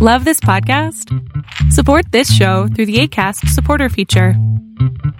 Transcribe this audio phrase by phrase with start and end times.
[0.00, 1.12] Love this podcast?
[1.72, 4.34] Support this show through the ACAST supporter feature.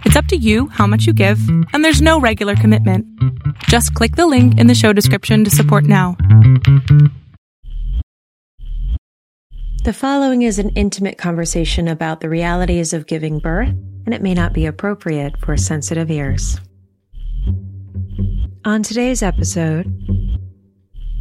[0.04, 1.40] It's up to you how much you give,
[1.72, 3.04] and there's no regular commitment.
[3.64, 6.16] Just click the link in the show description to support now.
[9.82, 13.74] The following is an intimate conversation about the realities of giving birth,
[14.06, 16.56] and it may not be appropriate for sensitive ears.
[18.64, 19.92] On today's episode,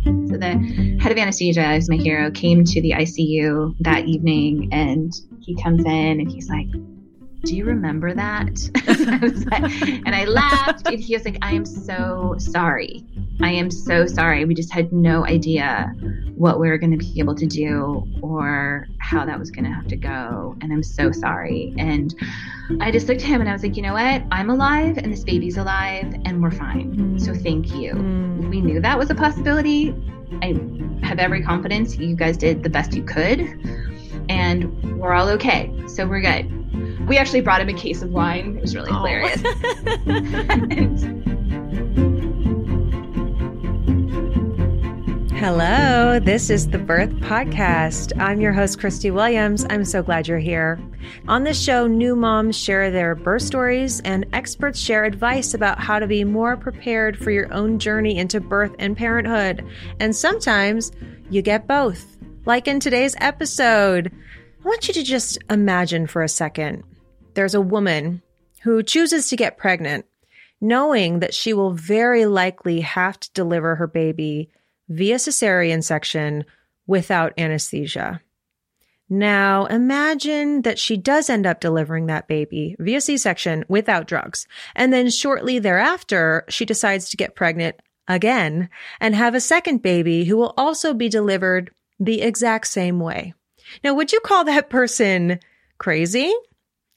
[0.08, 5.14] so the head of anesthesia is my hero came to the ICU that evening and
[5.42, 6.68] he comes in and he's like,
[7.44, 8.48] do you remember that?
[10.06, 13.06] and I laughed and he was like, I am so sorry.
[13.42, 14.46] I am so sorry.
[14.46, 15.94] We just had no idea
[16.36, 19.72] what we were going to be able to do or how that was going to
[19.72, 20.56] have to go.
[20.62, 21.74] And I'm so sorry.
[21.78, 22.16] And
[22.82, 24.24] I just looked at him and I was like, you know what?
[24.32, 27.20] I'm alive and this baby's alive and we're fine.
[27.20, 27.94] So thank you.
[27.94, 28.50] Mm.
[28.50, 29.96] We knew that was a possibility.
[30.42, 30.60] I
[31.04, 33.40] have every confidence you guys did the best you could.
[34.30, 35.72] And we're all okay.
[35.88, 36.52] So we're good.
[37.08, 38.58] We actually brought him a case of wine.
[38.58, 38.96] It was really oh.
[38.96, 39.42] hilarious.
[40.06, 41.24] and,
[45.38, 48.12] Hello, this is the Birth Podcast.
[48.20, 49.66] I'm your host, Christy Williams.
[49.70, 50.78] I'm so glad you're here.
[51.30, 56.00] On this show, new moms share their birth stories and experts share advice about how
[56.00, 59.66] to be more prepared for your own journey into birth and parenthood.
[60.02, 60.92] And sometimes
[61.30, 62.18] you get both.
[62.46, 64.12] Like in today's episode,
[64.66, 66.84] I want you to just imagine for a second
[67.38, 68.24] there's a woman
[68.64, 70.08] who chooses to get pregnant,
[70.60, 74.50] knowing that she will very likely have to deliver her baby
[74.90, 76.44] via cesarean section
[76.88, 78.20] without anesthesia.
[79.08, 84.48] Now, imagine that she does end up delivering that baby via C section without drugs.
[84.76, 87.76] And then shortly thereafter, she decides to get pregnant
[88.08, 93.36] again and have a second baby who will also be delivered the exact same way.
[93.84, 95.40] Now, would you call that person
[95.78, 96.34] crazy?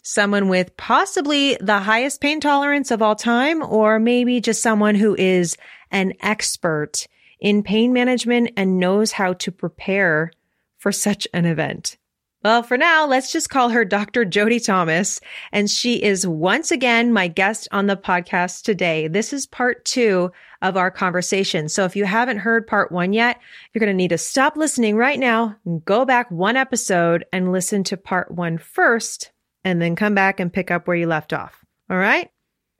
[0.02, 5.14] Someone with possibly the highest pain tolerance of all time, or maybe just someone who
[5.16, 5.56] is
[5.90, 7.06] an expert
[7.40, 10.32] in pain management and knows how to prepare
[10.78, 11.96] for such an event.
[12.42, 14.24] Well, for now, let's just call her Dr.
[14.24, 15.20] Jody Thomas.
[15.52, 19.08] And she is once again my guest on the podcast today.
[19.08, 20.32] This is part two
[20.62, 21.68] of our conversation.
[21.68, 23.38] So if you haven't heard part one yet,
[23.72, 27.84] you're going to need to stop listening right now, go back one episode and listen
[27.84, 29.32] to part one first,
[29.64, 31.64] and then come back and pick up where you left off.
[31.88, 32.30] All right?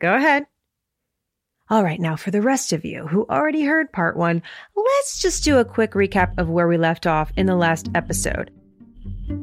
[0.01, 0.47] Go ahead.
[1.69, 4.43] All right, now for the rest of you who already heard part one,
[4.75, 8.51] let's just do a quick recap of where we left off in the last episode.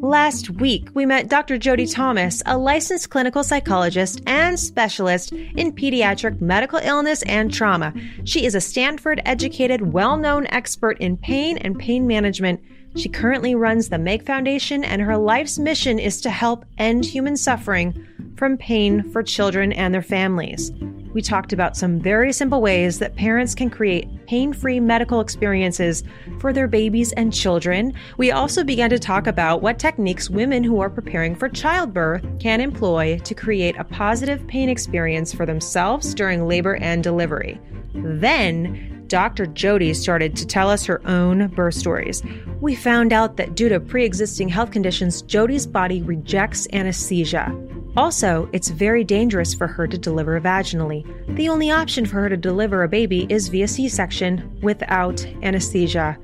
[0.01, 1.57] Last week, we met Dr.
[1.57, 7.93] Jody Thomas, a licensed clinical psychologist and specialist in pediatric medical illness and trauma.
[8.25, 12.61] She is a Stanford educated, well known expert in pain and pain management.
[12.95, 17.37] She currently runs the Meg Foundation, and her life's mission is to help end human
[17.37, 20.71] suffering from pain for children and their families
[21.17, 26.03] we talked about some very simple ways that parents can create pain free medical experiences
[26.39, 27.91] for their babies and children.
[28.17, 32.61] We also began to talk about what techniques women who are preparing for childbirth can
[32.61, 37.59] employ to create a positive pain experience for themselves during labor and delivery.
[37.95, 39.45] Then, Dr.
[39.45, 42.23] Jody started to tell us her own birth stories.
[42.61, 47.55] We found out that due to pre existing health conditions, Jody's body rejects anesthesia.
[47.95, 51.03] Also, it's very dangerous for her to deliver vaginally.
[51.35, 56.15] The only option for her to deliver a baby is via C section without anesthesia.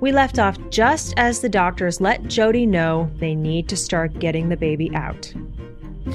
[0.00, 4.48] We left off just as the doctors let Jody know they need to start getting
[4.48, 5.32] the baby out.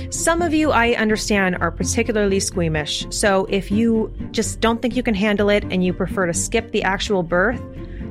[0.09, 3.05] Some of you, I understand, are particularly squeamish.
[3.09, 6.71] So if you just don't think you can handle it and you prefer to skip
[6.71, 7.61] the actual birth,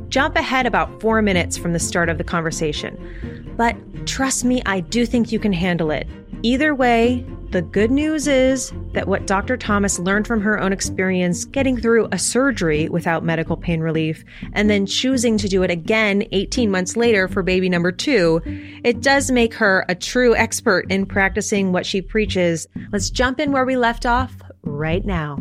[0.09, 3.55] jump ahead about four minutes from the start of the conversation.
[3.57, 3.77] But
[4.07, 6.07] trust me, I do think you can handle it.
[6.43, 7.25] Either way,
[7.57, 9.57] the good news is that what Dr.
[9.57, 14.69] Thomas learned from her own experience getting through a surgery without medical pain relief and
[14.69, 18.43] then choosing to do it again 18 months later for baby number two,
[18.85, 22.67] it does make her a true expert in practicing what she preaches.
[22.93, 25.39] Let's jump in where we left off right now.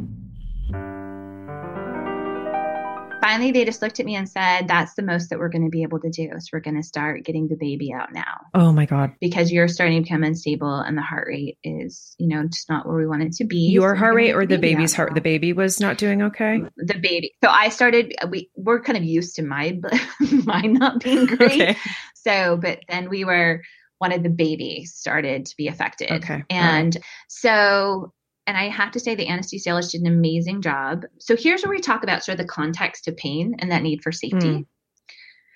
[3.26, 5.70] Finally they just looked at me and said that's the most that we're going to
[5.70, 8.72] be able to do so we're going to start getting the baby out now oh
[8.72, 12.44] my god because you're starting to become unstable and the heart rate is you know
[12.48, 14.94] just not where we want it to be your so heart rate or the baby's
[14.94, 15.16] heart now.
[15.16, 19.04] the baby was not doing okay the baby so i started we we're kind of
[19.04, 19.78] used to my
[20.44, 21.78] mine not being great okay.
[22.14, 23.62] so but then we were
[23.98, 27.04] one of the baby started to be affected okay and right.
[27.28, 28.14] so
[28.48, 31.04] and I have to say, the anesthesiologist did an amazing job.
[31.20, 34.04] So here's where we talk about sort of the context of pain and that need
[34.04, 34.38] for safety.
[34.38, 34.66] Mm.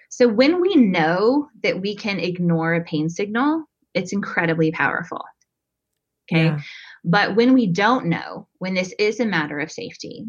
[0.10, 5.24] So when we know that we can ignore a pain signal, it's incredibly powerful.
[6.32, 6.46] Okay.
[6.46, 6.60] Yeah.
[7.04, 10.26] But when we don't know, when this is a matter of safety,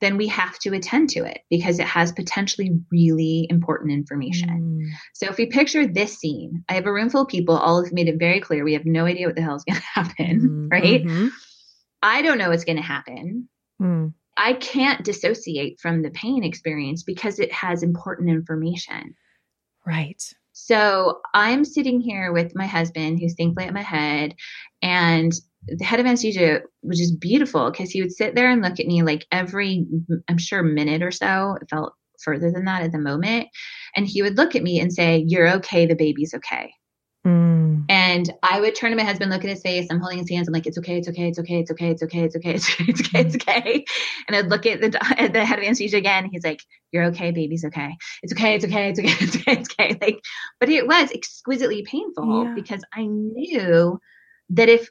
[0.00, 4.82] then we have to attend to it because it has potentially really important information.
[4.82, 4.90] Mm.
[5.14, 7.92] So if we picture this scene, I have a room full of people, all have
[7.92, 10.40] made it very clear we have no idea what the hell is going to happen,
[10.40, 10.70] mm.
[10.70, 11.02] right?
[11.02, 11.28] Mm-hmm.
[12.02, 13.48] I don't know what's going to happen.
[13.80, 14.14] Mm.
[14.36, 19.14] I can't dissociate from the pain experience because it has important information.
[19.86, 20.22] Right.
[20.52, 24.34] So I'm sitting here with my husband, who's thankfully at my head,
[24.82, 25.32] and
[25.66, 28.86] the head of anesthesia was just beautiful because he would sit there and look at
[28.86, 29.86] me like every,
[30.28, 31.56] I'm sure, minute or so.
[31.60, 33.48] It felt further than that at the moment.
[33.94, 35.86] And he would look at me and say, You're okay.
[35.86, 36.72] The baby's okay.
[37.26, 37.86] Mm.
[37.88, 39.88] And I would turn to my husband, look at his face.
[39.90, 40.46] I'm holding his hands.
[40.46, 42.70] I'm like, it's okay, it's okay, it's okay, it's okay, it's okay, it's okay, it's
[42.70, 43.84] okay, it's okay, it's okay.
[44.28, 46.28] And I'd look at the at the head of anesthesia again.
[46.30, 46.62] He's like,
[46.92, 47.96] you're okay, baby's okay.
[48.22, 49.98] It's okay, it's okay, it's okay, it's okay, it's okay.
[50.00, 50.20] Like,
[50.60, 52.54] but it was exquisitely painful yeah.
[52.54, 53.98] because I knew
[54.50, 54.88] that if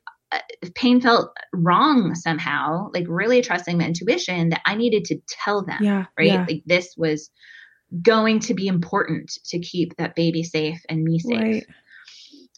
[0.62, 5.64] if pain felt wrong somehow, like really trusting my intuition that I needed to tell
[5.64, 6.28] them, yeah, right?
[6.28, 6.46] Yeah.
[6.48, 7.30] Like this was
[8.02, 11.42] going to be important to keep that baby safe and me safe.
[11.42, 11.66] Right.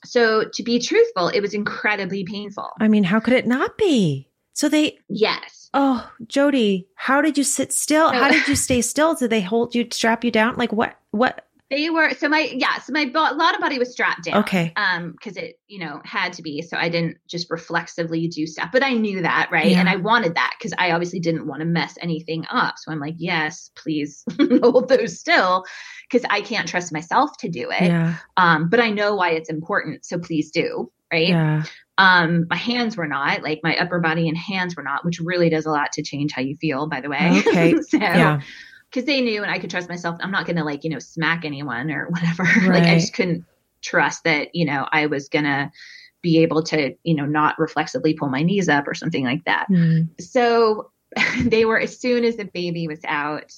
[0.05, 2.69] So to be truthful, it was incredibly painful.
[2.79, 4.29] I mean, how could it not be?
[4.53, 5.69] So they Yes.
[5.73, 8.09] Oh, Jody, how did you sit still?
[8.11, 9.15] How did you stay still?
[9.15, 10.55] Did they hold you, strap you down?
[10.55, 14.23] Like what what they were so my yeah so my lot of body was strapped
[14.23, 14.43] down.
[14.43, 14.71] Okay.
[14.75, 18.69] Um, because it you know had to be so I didn't just reflexively do stuff,
[18.71, 19.79] but I knew that right, yeah.
[19.79, 22.75] and I wanted that because I obviously didn't want to mess anything up.
[22.77, 24.23] So I'm like, yes, please
[24.61, 25.65] hold those still
[26.09, 27.83] because I can't trust myself to do it.
[27.83, 28.15] Yeah.
[28.37, 31.29] Um, but I know why it's important, so please do right.
[31.29, 31.63] Yeah.
[31.99, 35.49] Um, my hands were not like my upper body and hands were not, which really
[35.49, 36.87] does a lot to change how you feel.
[36.87, 37.41] By the way.
[37.45, 37.75] Okay.
[37.89, 38.41] so, yeah
[38.89, 40.17] because they knew and I could trust myself.
[40.21, 42.43] I'm not going to like, you know, smack anyone or whatever.
[42.43, 42.81] Right.
[42.81, 43.45] like I just couldn't
[43.81, 45.71] trust that, you know, I was going to
[46.21, 49.67] be able to, you know, not reflexively pull my knees up or something like that.
[49.69, 50.09] Mm.
[50.21, 50.91] So
[51.41, 53.51] they were, as soon as the baby was out,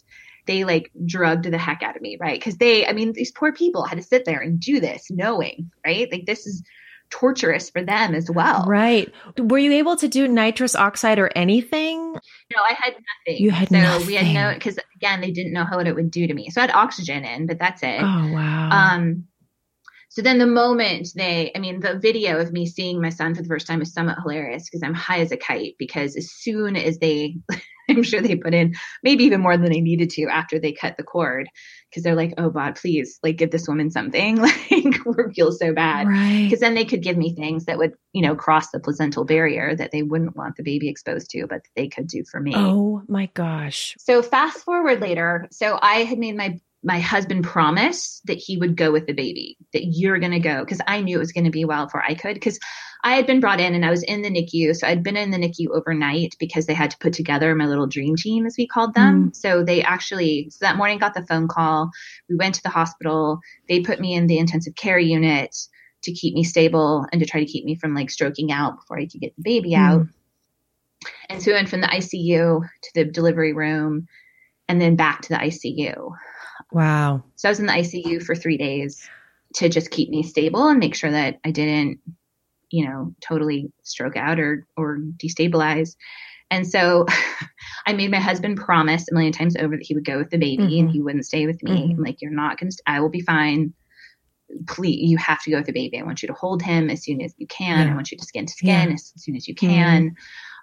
[0.46, 2.40] they like drugged the heck out of me, right?
[2.40, 5.72] Because they, I mean, these poor people had to sit there and do this knowing,
[5.86, 6.12] right?
[6.12, 6.64] Like this is
[7.10, 8.66] torturous for them as well.
[8.68, 9.14] Right.
[9.38, 12.16] Were you able to do nitrous oxide or anything?
[12.56, 13.44] No, I had nothing.
[13.44, 14.08] You had so nothing.
[14.08, 16.50] we had no because again they didn't know how what it would do to me.
[16.50, 18.02] So I had oxygen in, but that's it.
[18.02, 18.70] Oh wow.
[18.72, 19.28] Um
[20.20, 23.42] so then the moment they I mean the video of me seeing my son for
[23.42, 26.76] the first time is somewhat hilarious because I'm high as a kite because as soon
[26.76, 27.38] as they
[27.90, 30.98] I'm sure they put in maybe even more than they needed to after they cut
[30.98, 31.48] the cord
[31.90, 34.36] because they're like, oh God, please, like give this woman something.
[34.72, 36.08] like we feel so bad.
[36.08, 36.44] Right.
[36.44, 39.74] Because then they could give me things that would, you know, cross the placental barrier
[39.76, 42.54] that they wouldn't want the baby exposed to, but they could do for me.
[42.56, 43.96] Oh my gosh.
[43.98, 45.48] So fast forward later.
[45.52, 49.58] So I had made my my husband promised that he would go with the baby,
[49.74, 50.66] that you're going to go.
[50.66, 52.42] Cause I knew it was going to be a while before I could.
[52.42, 52.58] Cause
[53.04, 54.76] I had been brought in and I was in the NICU.
[54.76, 57.88] So I'd been in the NICU overnight because they had to put together my little
[57.88, 59.30] dream team, as we called them.
[59.30, 59.36] Mm.
[59.36, 61.92] So they actually, so that morning got the phone call.
[62.30, 63.40] We went to the hospital.
[63.70, 65.56] They put me in the intensive care unit
[66.04, 69.00] to keep me stable and to try to keep me from like stroking out before
[69.00, 69.78] I could get the baby mm.
[69.78, 70.08] out.
[71.30, 74.08] And so we went from the ICU to the delivery room
[74.68, 76.14] and then back to the ICU.
[76.72, 77.24] Wow.
[77.36, 79.08] So I was in the ICU for three days
[79.56, 82.00] to just keep me stable and make sure that I didn't,
[82.70, 85.96] you know, totally stroke out or or destabilize.
[86.52, 87.06] And so
[87.86, 90.38] I made my husband promise a million times over that he would go with the
[90.38, 90.80] baby mm-hmm.
[90.80, 91.72] and he wouldn't stay with me.
[91.72, 91.92] Mm-hmm.
[91.92, 93.74] I'm like, you're not going to, I will be fine.
[94.68, 96.00] Please, you have to go with the baby.
[96.00, 97.86] I want you to hold him as soon as you can.
[97.86, 97.94] Yeah.
[97.94, 98.94] I want you to skin to skin yeah.
[98.94, 100.10] as soon as you can.
[100.10, 100.16] Mm-hmm.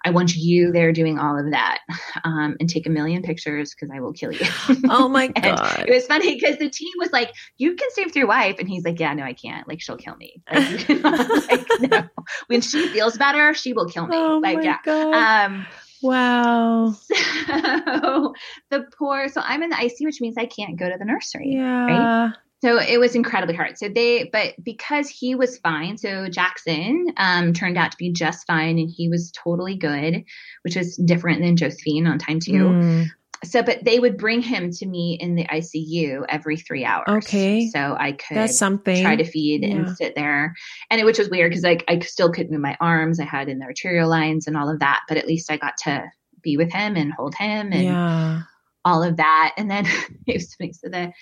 [0.07, 1.79] I want you there doing all of that
[2.23, 4.45] um, and take a million pictures because I will kill you.
[4.89, 5.83] Oh my God.
[5.85, 8.55] it was funny because the team was like, You can stay with your wife.
[8.59, 9.67] And he's like, Yeah, no, I can't.
[9.67, 10.41] Like, she'll kill me.
[10.51, 12.03] Like, like no.
[12.47, 14.15] When she feels better, she will kill me.
[14.17, 14.77] Oh like, my yeah.
[14.83, 15.13] God.
[15.13, 15.65] Um,
[16.01, 16.91] Wow.
[16.91, 18.33] So
[18.69, 21.53] the poor, so I'm in the ICU, which means I can't go to the nursery.
[21.55, 21.85] Yeah.
[21.85, 22.33] Right?
[22.61, 23.77] So it was incredibly hard.
[23.77, 28.47] So they, but because he was fine, so Jackson um, turned out to be just
[28.47, 30.23] fine, and he was totally good,
[30.63, 32.53] which was different than Josephine on time two.
[32.53, 33.07] Mm.
[33.43, 37.05] So, but they would bring him to me in the ICU every three hours.
[37.07, 39.75] Okay, so I could that's something try to feed yeah.
[39.75, 40.55] and sit there,
[40.89, 43.19] and it, which was weird because like I still couldn't move my arms.
[43.19, 45.77] I had in the arterial lines and all of that, but at least I got
[45.83, 46.11] to
[46.41, 48.41] be with him and hold him and yeah.
[48.83, 49.53] all of that.
[49.57, 49.85] And then
[50.27, 50.73] it was funny.
[50.73, 51.13] So the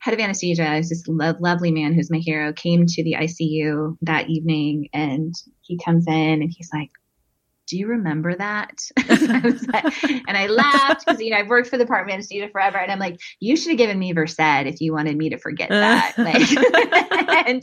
[0.00, 3.96] head of anesthesia is this lo- lovely man who's my hero came to the ICU
[4.02, 6.90] that evening and he comes in and he's like
[7.68, 8.80] do you remember that?
[8.98, 12.78] I and I laughed because, you know, I've worked for the Department of Anesthesia forever.
[12.78, 15.68] And I'm like, you should have given me Versed if you wanted me to forget
[15.68, 16.14] that.
[16.18, 17.62] like, and,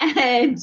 [0.00, 0.58] and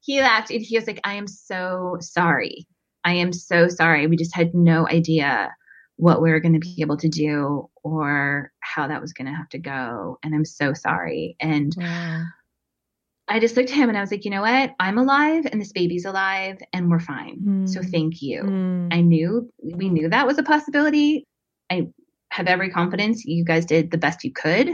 [0.00, 2.66] he laughed and he was like, I am so sorry.
[3.04, 4.06] I am so sorry.
[4.08, 5.50] We just had no idea
[5.98, 9.36] what we were going to be able to do or how that was going to
[9.36, 10.16] have to go.
[10.22, 11.36] And I'm so sorry.
[11.40, 12.22] And wow.
[13.26, 14.74] I just looked at him and I was like, you know what?
[14.78, 17.40] I'm alive and this baby's alive and we're fine.
[17.44, 17.68] Mm.
[17.68, 18.44] So thank you.
[18.44, 18.94] Mm.
[18.94, 21.24] I knew we knew that was a possibility.
[21.68, 21.88] I
[22.30, 24.70] have every confidence you guys did the best you could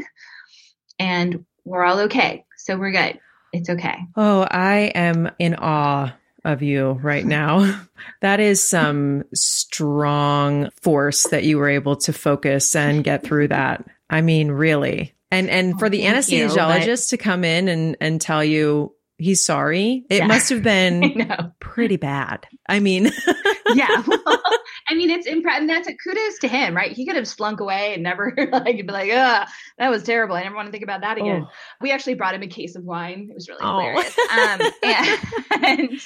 [0.99, 2.45] and we're all okay.
[2.59, 3.19] So we're good.
[3.54, 3.97] It's okay.
[4.14, 7.80] Oh, I am in awe of you right now.
[8.20, 13.84] that is some strong force that you were able to focus and get through that.
[14.10, 15.14] I mean, really.
[15.30, 17.08] And and for the Thank anesthesiologist you, but...
[17.08, 20.26] to come in and and tell you he's sorry, it yeah.
[20.26, 22.46] must have been pretty bad.
[22.68, 23.10] I mean,
[23.74, 24.02] yeah.
[24.06, 24.40] Well,
[24.88, 25.62] I mean, it's impressive.
[25.62, 26.92] And that's a kudos to him, right?
[26.92, 30.36] He could have slunk away and never like be like, "Ah, that was terrible.
[30.36, 31.52] I never want to think about that again." Oh.
[31.80, 33.28] We actually brought him a case of wine.
[33.30, 33.80] It was really oh.
[33.80, 34.18] hilarious.
[34.18, 36.00] Um, and, and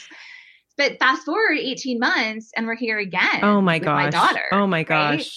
[0.78, 3.40] but fast forward 18 months and we're here again.
[3.42, 4.04] Oh my gosh.
[4.04, 4.44] My daughter.
[4.52, 5.18] Oh my gosh.
[5.18, 5.30] Right?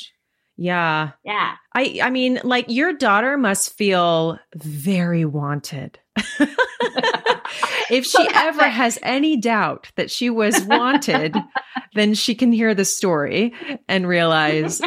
[0.57, 1.11] Yeah.
[1.25, 1.55] Yeah.
[1.73, 5.99] I I mean, like your daughter must feel very wanted.
[7.89, 11.35] if she ever has any doubt that she was wanted,
[11.95, 13.53] then she can hear the story
[13.87, 14.81] and realize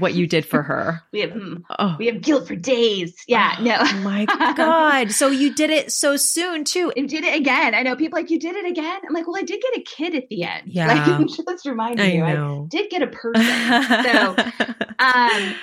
[0.00, 1.02] what you did for her.
[1.14, 1.94] We have hmm, oh.
[1.96, 3.14] we have guilt for days.
[3.28, 4.00] Yeah, oh, no.
[4.00, 4.24] my
[4.56, 5.12] God.
[5.12, 6.92] So you did it so soon too.
[6.96, 7.72] You did it again.
[7.72, 9.00] I know people like you did it again.
[9.06, 10.62] I'm like, well, I did get a kid at the end.
[10.66, 10.88] Yeah.
[10.88, 12.64] Like just reminding I you, know.
[12.64, 13.44] I did get a person.
[14.02, 14.36] so
[14.98, 15.54] um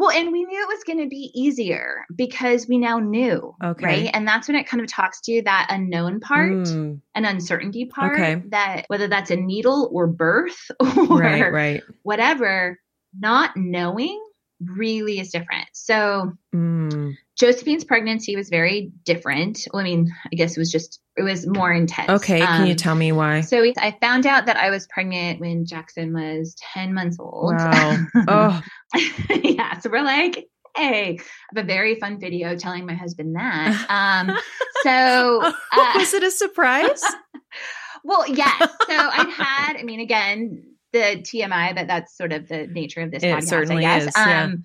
[0.00, 3.54] well, and we knew it was going to be easier because we now knew.
[3.62, 3.84] Okay.
[3.84, 4.10] Right.
[4.14, 6.98] And that's when it kind of talks to you that unknown part, mm.
[7.14, 8.42] an uncertainty part okay.
[8.48, 11.82] that whether that's a needle or birth or right, right.
[12.02, 12.78] whatever,
[13.18, 14.22] not knowing
[14.60, 15.66] really is different.
[15.72, 17.14] So mm.
[17.38, 19.66] Josephine's pregnancy was very different.
[19.72, 22.10] Well, I mean, I guess it was just it was more intense.
[22.10, 23.40] Okay, can um, you tell me why?
[23.40, 27.54] So I found out that I was pregnant when Jackson was 10 months old.
[27.54, 28.06] Wow.
[28.28, 28.62] oh.
[29.42, 31.22] yeah, so we're like Hey, I
[31.54, 33.86] have a very fun video telling my husband that.
[33.88, 34.36] Um,
[34.82, 37.02] so uh, was it a surprise?
[38.04, 38.58] well, yes.
[38.60, 43.10] So I'd had, I mean, again, the TMI, but that's sort of the nature of
[43.10, 44.08] this it podcast, certainly I guess.
[44.08, 44.44] Is, yeah.
[44.44, 44.64] Um,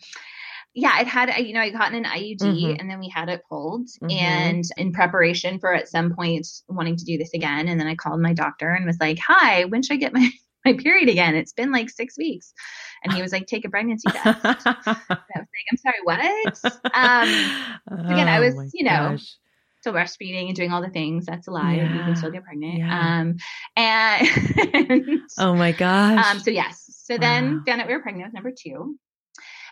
[0.77, 2.79] yeah, I'd had, you know, I'd gotten an IUD mm-hmm.
[2.79, 3.88] and then we had it pulled.
[3.88, 4.12] Mm-hmm.
[4.12, 7.70] And in preparation for at some point wanting to do this again.
[7.70, 10.29] And then I called my doctor and was like, hi, when should I get my,
[10.65, 11.36] my period again?
[11.36, 12.53] It's been like six weeks.
[13.03, 14.25] And he was like, take a pregnancy test.
[14.44, 16.20] I was like, I'm sorry, what?
[16.94, 19.38] Um, again, I was, oh you know, gosh
[19.85, 21.27] still breastfeeding and doing all the things.
[21.27, 21.75] That's a lie.
[21.75, 21.93] Yeah.
[21.93, 22.79] You can still get pregnant.
[22.79, 23.19] Yeah.
[23.19, 23.35] Um,
[23.75, 26.25] and oh my gosh.
[26.25, 26.83] Um, so yes.
[27.03, 27.63] So then wow.
[27.67, 28.97] found out we were pregnant with number two.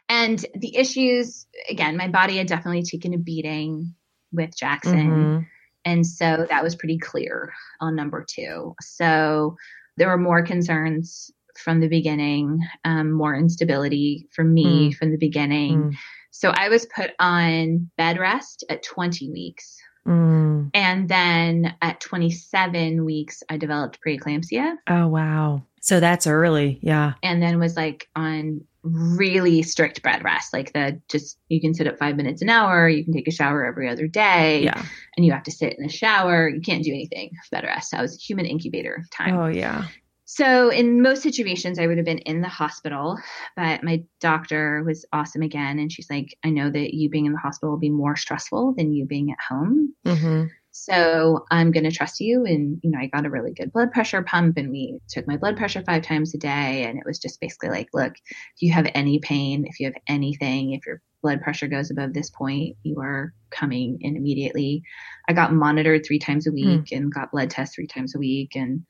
[0.08, 3.96] And the issues, again, my body had definitely taken a beating
[4.32, 5.10] with Jackson.
[5.10, 5.43] Mm-hmm.
[5.86, 7.51] And so that was pretty clear
[7.82, 8.75] on number two.
[8.82, 9.55] So
[9.98, 14.96] there were more concerns from the beginning, um, more instability for me mm.
[14.96, 15.91] from the beginning.
[15.91, 15.93] Mm.
[16.29, 19.77] So I was put on bed rest at 20 weeks.
[20.08, 20.72] Mm.
[20.74, 24.76] And then at 27 weeks, I developed preeclampsia.
[24.88, 25.64] Oh, wow.
[25.82, 26.80] So that's early.
[26.82, 27.14] Yeah.
[27.22, 31.88] And then was like on really strict bed rest, like the just you can sit
[31.88, 34.86] up five minutes an hour, you can take a shower every other day, yeah.
[35.16, 36.50] and you have to sit in the shower.
[36.50, 37.92] You can't do anything bed rest.
[37.92, 39.38] So I was human incubator time.
[39.38, 39.88] Oh yeah.
[40.36, 43.20] So in most situations, I would have been in the hospital,
[43.56, 47.34] but my doctor was awesome again, and she's like, "I know that you being in
[47.34, 50.46] the hospital will be more stressful than you being at home." Mm-hmm.
[50.72, 52.46] So I'm going to trust you.
[52.46, 55.38] And, you know, I got a really good blood pressure pump and we took my
[55.38, 56.86] blood pressure five times a day.
[56.86, 60.02] And it was just basically like, look, if you have any pain, if you have
[60.08, 64.82] anything, if your blood pressure goes above this point, you are coming in immediately.
[65.30, 66.56] I got monitored three times a hmm.
[66.56, 66.98] week mm.
[66.98, 68.84] and got blood tests three times a week and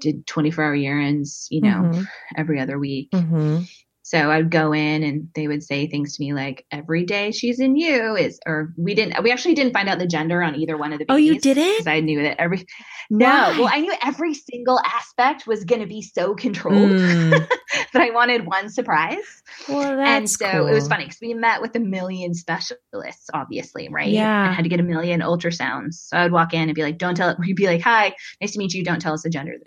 [0.00, 2.02] did 24 hour urines, you know, mm-hmm.
[2.36, 3.10] every other week.
[3.12, 3.62] Mm-hmm.
[4.06, 7.58] So I'd go in and they would say things to me like, every day she's
[7.58, 10.76] in you is, or we didn't, we actually didn't find out the gender on either
[10.76, 11.12] one of the babies.
[11.12, 11.88] Oh, you didn't?
[11.88, 12.64] I knew that every,
[13.10, 13.58] no, Why?
[13.58, 17.48] well, I knew every single aspect was going to be so controlled mm.
[17.92, 19.42] that I wanted one surprise.
[19.68, 20.68] Well, and so cool.
[20.68, 24.06] it was funny because we met with a million specialists, obviously, right?
[24.06, 24.50] Yeah.
[24.50, 25.94] I had to get a million ultrasounds.
[25.94, 27.38] So I would walk in and be like, don't tell it.
[27.40, 28.84] We'd be like, hi, nice to meet you.
[28.84, 29.54] Don't tell us the gender.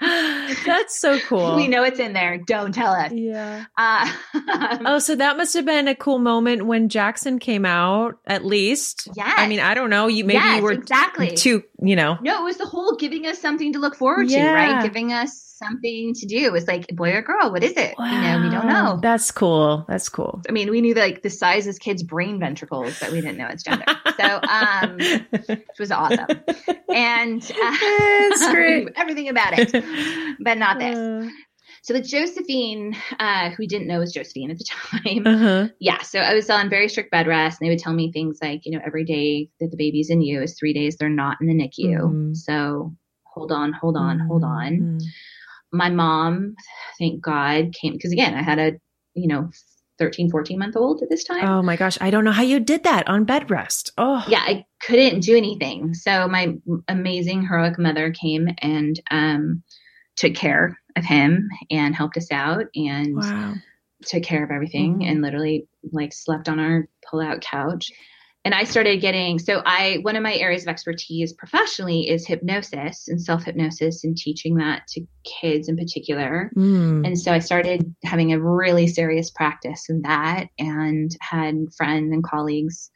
[0.70, 1.56] That's so cool.
[1.56, 2.38] We know it's in there.
[2.38, 3.12] Don't tell us.
[3.12, 3.64] Yeah.
[3.76, 4.12] Uh,
[4.82, 9.08] Oh, so that must have been a cool moment when Jackson came out, at least.
[9.14, 9.32] Yeah.
[9.36, 10.06] I mean, I don't know.
[10.06, 11.34] You maybe yes, you were exactly.
[11.34, 12.18] too, you know.
[12.22, 14.82] No, it was the whole giving us something to look forward to, right?
[14.82, 16.38] Giving us something to do.
[16.38, 17.52] It was like boy or girl.
[17.52, 17.94] What is it?
[17.98, 18.98] You know, we don't know.
[19.00, 19.84] That's cool.
[19.88, 20.42] That's cool.
[20.48, 23.46] I mean, we knew like the size of kids' brain ventricles, but we didn't know
[23.46, 23.84] its gender.
[24.18, 24.98] So, um,
[25.46, 26.42] which was awesome.
[26.92, 28.88] And uh, It's great.
[28.96, 29.70] everything about it,
[30.40, 30.96] but not this.
[30.96, 31.28] Uh
[31.82, 34.64] So with Josephine, uh, who we didn't know was Josephine at the
[35.04, 35.24] time.
[35.24, 35.68] huh.
[35.78, 38.38] Yeah, so I was on very strict bed rest, and they would tell me things
[38.42, 41.38] like, you know, every day that the baby's in you is three days they're not
[41.40, 42.00] in the NICU.
[42.00, 42.36] Mhm.
[42.36, 44.72] So hold on, hold on, hold on.
[44.72, 45.00] Mhm.
[45.72, 46.54] My mom,
[46.98, 48.72] thank God, came because again, I had a,
[49.14, 49.50] you know,
[49.98, 51.46] 13, 14 month old at this time.
[51.46, 51.98] Oh my gosh.
[52.00, 53.92] I don't know how you did that on bed rest.
[53.98, 55.94] Oh, yeah, I couldn't do anything.
[55.94, 56.54] So my
[56.88, 59.62] amazing heroic mother came and um,
[60.16, 63.54] took care of him and helped us out and Wow.
[64.06, 65.10] took care of everything Mhm.
[65.10, 67.92] and literally like slept on our pull-out couch.
[68.44, 73.06] And I started getting so I one of my areas of expertise professionally is hypnosis
[73.08, 76.50] and self-hypnosis and teaching that to kids in particular.
[76.56, 77.06] Mm.
[77.06, 82.24] And so I started having a really serious practice of that and had friends and
[82.24, 82.90] colleagues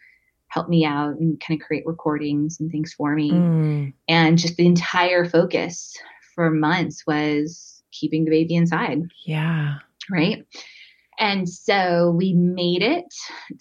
[0.48, 3.32] help me out and kind of create recordings and things for me.
[3.32, 3.92] Mm.
[4.08, 5.94] And just the entire focus
[6.34, 9.74] for months was keeping the baby inside, Yeah.
[10.10, 10.46] right?
[11.18, 13.04] And so we made it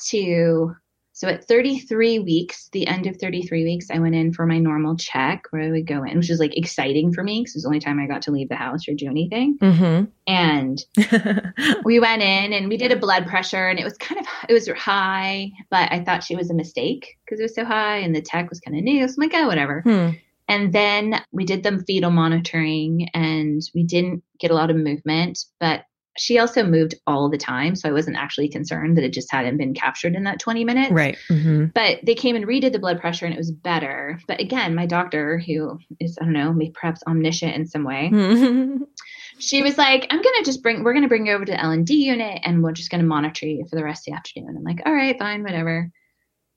[0.09, 0.75] to
[1.13, 4.97] so at 33 weeks, the end of 33 weeks, I went in for my normal
[4.97, 7.63] check where I would go in, which was like exciting for me because it was
[7.63, 9.57] the only time I got to leave the house or do anything.
[9.59, 10.05] Mm-hmm.
[10.27, 10.83] And
[11.85, 14.53] we went in and we did a blood pressure and it was kind of it
[14.53, 18.15] was high but i thought she was a mistake because it was so high and
[18.15, 20.09] the tech was kind of new so i'm like oh whatever Hmm.
[20.47, 25.39] and then we did them fetal monitoring and we didn't get a lot of movement
[25.59, 25.85] but
[26.17, 29.57] she also moved all the time so i wasn't actually concerned that it just hadn't
[29.57, 31.17] been captured in that 20 minutes Right.
[31.29, 31.65] Mm-hmm.
[31.73, 34.85] but they came and redid the blood pressure and it was better but again my
[34.85, 38.83] doctor who is i don't know maybe perhaps omniscient in some way Mm-hmm.
[39.39, 41.71] she was like, I'm gonna just bring we're gonna bring you over to the L
[41.71, 44.55] and D unit and we're just gonna monitor you for the rest of the afternoon.
[44.55, 45.91] I'm like, all right, fine, whatever.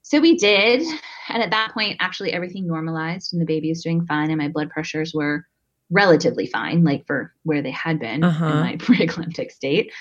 [0.02, 0.82] So we did,
[1.30, 4.48] and at that point, actually everything normalized and the baby was doing fine, and my
[4.48, 5.46] blood pressures were
[5.90, 8.46] relatively fine, like for where they had been Uh-huh.
[8.46, 9.92] in my preeclamptic state.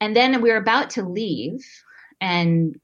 [0.00, 1.60] And then we were about to leave,
[2.20, 2.76] and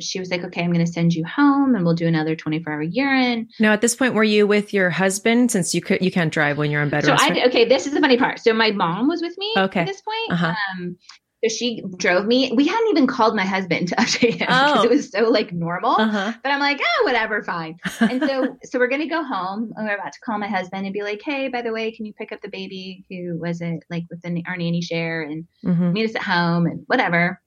[0.00, 2.72] she was like, "Okay, I'm going to send you home, and we'll do another 24
[2.72, 6.10] hour urine." Now, at this point, were you with your husband since you could you
[6.12, 7.24] can't drive when you're on bed So rest?
[7.24, 7.46] I right?
[7.48, 8.38] okay, this is the funny part.
[8.38, 9.80] So my mom was with me Okay.
[9.80, 10.32] at this point.
[10.32, 10.54] Uh-huh.
[10.80, 10.96] Um,
[11.44, 12.50] so she drove me.
[12.54, 14.82] We hadn't even called my husband to update him because Oh.
[14.84, 15.92] it was so like normal.
[15.92, 16.32] Uh-huh.
[16.42, 17.76] But I'm like, oh, whatever, fine.
[18.00, 20.92] And so, so we're gonna go home, and we're about to call my husband and
[20.92, 23.84] be like, hey, by the way, can you pick up the baby who was it
[23.90, 25.92] like within our nanny share and Mhm.
[25.92, 27.40] meet us at home and whatever.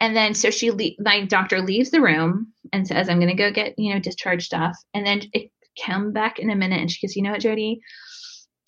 [0.00, 3.42] And then so she, le- my doctor leaves the room and says, I'm going to
[3.42, 4.76] go get, you know, discharge stuff.
[4.94, 5.50] And then it
[5.84, 7.80] come back in a minute and she goes, you know what, Jody,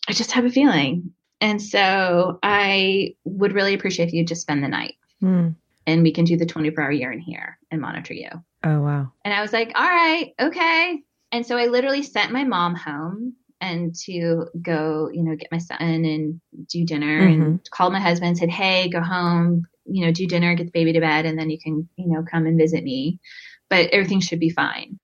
[0.08, 1.12] I just have a feeling.
[1.40, 5.54] And so I would really appreciate if you just spend the night Mm.
[5.86, 8.28] and we can do the 24 hour urine here and monitor you.
[8.64, 9.12] Oh wow.
[9.24, 11.02] And I was like, all right, okay.
[11.32, 15.58] And so I literally sent my mom home and to go, you know, get my
[15.58, 20.12] son and do dinner and called my husband and said, hey, go home, you know,
[20.12, 22.58] do dinner, get the baby to bed, and then you can, you know, come and
[22.58, 23.20] visit me.
[23.68, 24.98] But everything should be fine.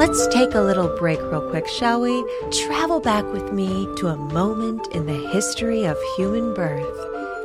[0.00, 2.24] Let's take a little break real quick, shall we?
[2.50, 6.98] Travel back with me to a moment in the history of human birth.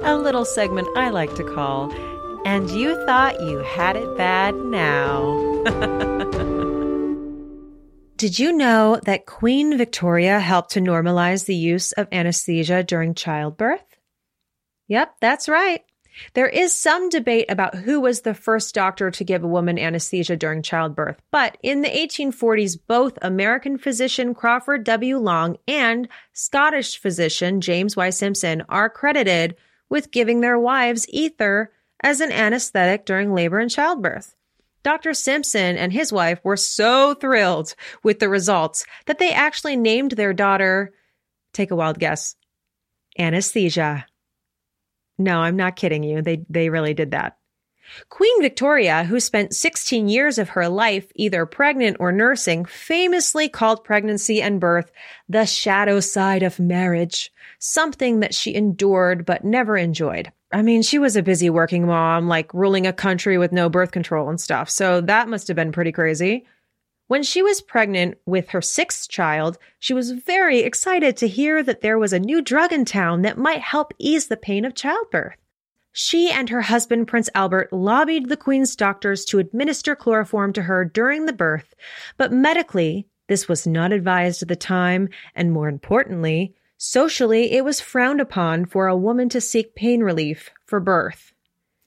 [0.04, 1.92] A little segment I like to call,
[2.46, 5.64] And You Thought You Had It Bad Now.
[8.16, 13.84] Did you know that Queen Victoria helped to normalize the use of anesthesia during childbirth?
[14.88, 15.82] Yep, that's right.
[16.34, 20.36] There is some debate about who was the first doctor to give a woman anesthesia
[20.36, 25.18] during childbirth, but in the 1840s, both American physician Crawford W.
[25.18, 28.10] Long and Scottish physician James Y.
[28.10, 29.56] Simpson are credited
[29.90, 34.36] with giving their wives ether as an anesthetic during labor and childbirth.
[34.84, 35.16] Dr.
[35.16, 37.74] Simpson and his wife were so thrilled
[38.04, 40.94] with the results that they actually named their daughter,
[41.54, 42.36] take a wild guess,
[43.18, 44.06] Anesthesia.
[45.18, 46.22] No, I'm not kidding you.
[46.22, 47.38] They they really did that.
[48.10, 53.84] Queen Victoria, who spent 16 years of her life either pregnant or nursing, famously called
[53.84, 54.92] pregnancy and birth
[55.30, 60.32] the shadow side of marriage, something that she endured but never enjoyed.
[60.52, 63.92] I mean, she was a busy working mom, like ruling a country with no birth
[63.92, 64.70] control and stuff.
[64.70, 66.46] So that must have been pretty crazy.
[67.08, 71.82] When she was pregnant with her sixth child, she was very excited to hear that
[71.82, 75.38] there was a new drug in town that might help ease the pain of childbirth.
[75.92, 80.84] She and her husband, Prince Albert, lobbied the Queen's doctors to administer chloroform to her
[80.84, 81.76] during the birth,
[82.18, 87.80] but medically, this was not advised at the time, and more importantly, socially, it was
[87.80, 91.34] frowned upon for a woman to seek pain relief for birth.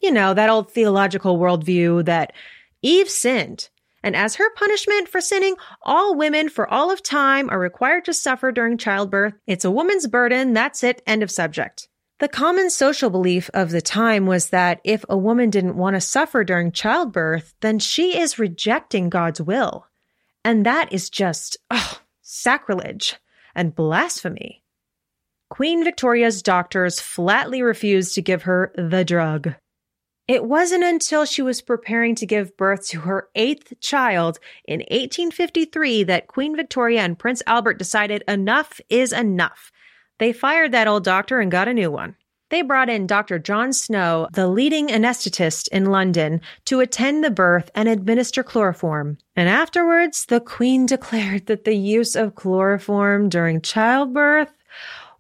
[0.01, 2.33] You know, that old theological worldview that
[2.83, 3.69] Eve sinned,
[4.03, 8.15] and as her punishment for sinning, all women for all of time are required to
[8.15, 9.35] suffer during childbirth.
[9.47, 10.53] It's a woman's burden.
[10.53, 11.03] That's it.
[11.07, 11.89] End of subject.
[12.21, 16.01] The common social belief of the time was that if a woman didn't want to
[16.01, 19.87] suffer during childbirth, then she is rejecting God's will.
[20.45, 23.17] And that is just, oh, sacrilege
[23.55, 24.65] and blasphemy.
[25.51, 29.55] Queen Victoria's doctors flatly refused to give her the drug.
[30.29, 36.03] It wasn't until she was preparing to give birth to her eighth child in 1853
[36.03, 39.73] that Queen Victoria and Prince Albert decided enough is enough.
[40.19, 42.15] They fired that old doctor and got a new one.
[42.51, 43.39] They brought in Dr.
[43.39, 49.17] John Snow, the leading anesthetist in London, to attend the birth and administer chloroform.
[49.35, 54.53] And afterwards, the Queen declared that the use of chloroform during childbirth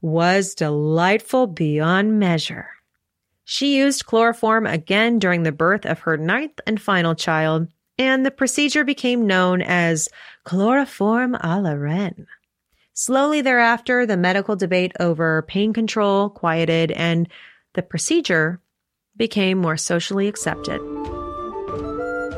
[0.03, 2.69] was delightful beyond measure.
[3.51, 8.31] She used chloroform again during the birth of her ninth and final child, and the
[8.31, 10.11] procedure became known as
[10.45, 12.27] chloroform a la reine.
[12.93, 17.27] Slowly thereafter, the medical debate over pain control quieted and
[17.73, 18.61] the procedure
[19.17, 20.79] became more socially accepted.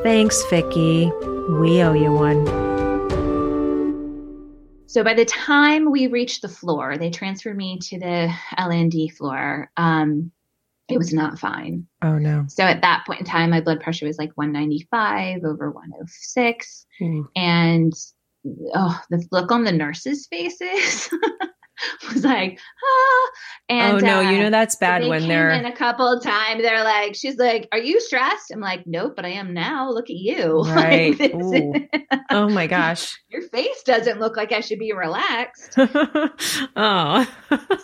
[0.03, 1.11] Thanks, Vicky.
[1.59, 2.45] We owe you one.
[4.87, 9.69] So by the time we reached the floor, they transferred me to the L&D floor.
[9.75, 10.31] Um,
[10.91, 11.87] it was not fine.
[12.01, 12.45] Oh no.
[12.47, 16.85] So at that point in time, my blood pressure was like 195 over 106.
[17.01, 17.25] Mm.
[17.35, 17.93] And
[18.75, 21.09] oh, the look on the nurses' faces
[22.13, 23.29] was like, ah.
[23.69, 26.21] And, oh no, uh, you know that's bad they when they're in a couple of
[26.23, 26.61] times.
[26.61, 29.89] They're like, she's like, "Are you stressed?" I'm like, "Nope, but I am now.
[29.89, 31.19] Look at you." Right.
[31.19, 33.19] Like, oh my gosh.
[33.29, 35.75] Your face doesn't look like I should be relaxed.
[35.77, 37.27] oh.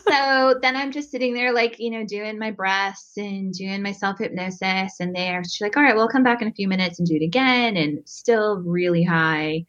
[0.07, 3.91] so then I'm just sitting there, like you know, doing my breaths and doing my
[3.91, 6.99] self hypnosis, and there she's like, "All right, we'll come back in a few minutes
[6.99, 9.65] and do it again," and still really high.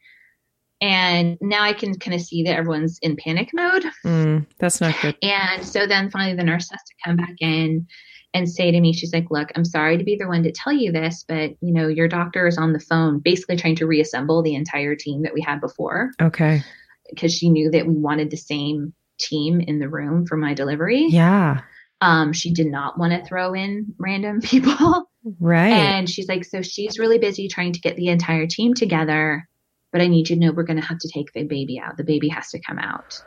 [0.80, 3.84] And now I can kind of see that everyone's in panic mode.
[4.04, 5.16] Mm, that's not good.
[5.22, 7.86] And so then finally the nurse has to come back in
[8.34, 10.72] and say to me, she's like, look, I'm sorry to be the one to tell
[10.72, 14.42] you this, but you know, your doctor is on the phone basically trying to reassemble
[14.42, 16.12] the entire team that we had before.
[16.20, 16.62] Okay.
[17.10, 21.06] Because she knew that we wanted the same team in the room for my delivery.
[21.08, 21.62] Yeah.
[22.00, 25.10] Um, she did not want to throw in random people.
[25.40, 25.72] Right.
[25.72, 29.48] And she's like, so she's really busy trying to get the entire team together
[29.92, 31.96] but I need you to know we're going to have to take the baby out.
[31.96, 33.20] The baby has to come out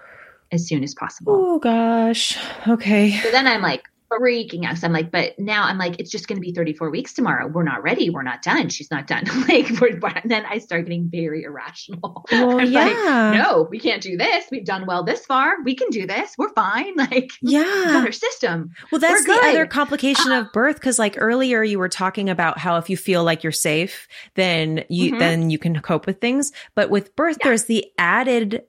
[0.52, 1.34] as soon as possible.
[1.36, 2.38] Oh gosh.
[2.68, 3.12] Okay.
[3.20, 4.78] So then I'm like, freaking out.
[4.78, 7.48] So I'm like, but now I'm like, it's just going to be 34 weeks tomorrow.
[7.48, 8.10] We're not ready.
[8.10, 8.70] We're not done.
[8.70, 9.26] She's not done.
[9.48, 12.26] like, we're, then I start getting very irrational.
[12.32, 12.86] Well, yeah.
[12.86, 14.46] Like, no, we can't do this.
[14.52, 15.62] We've done well this far.
[15.64, 16.34] We can do this.
[16.38, 16.94] We're fine.
[17.02, 18.72] Like, yeah, our system.
[18.92, 20.80] Well, that's the other complication uh, of birth.
[20.80, 24.84] Cause like earlier you were talking about how if you feel like you're safe, then
[24.88, 25.20] you, mm-hmm.
[25.20, 26.52] then you can cope with things.
[26.76, 27.48] But with birth, yeah.
[27.48, 28.64] there's the added,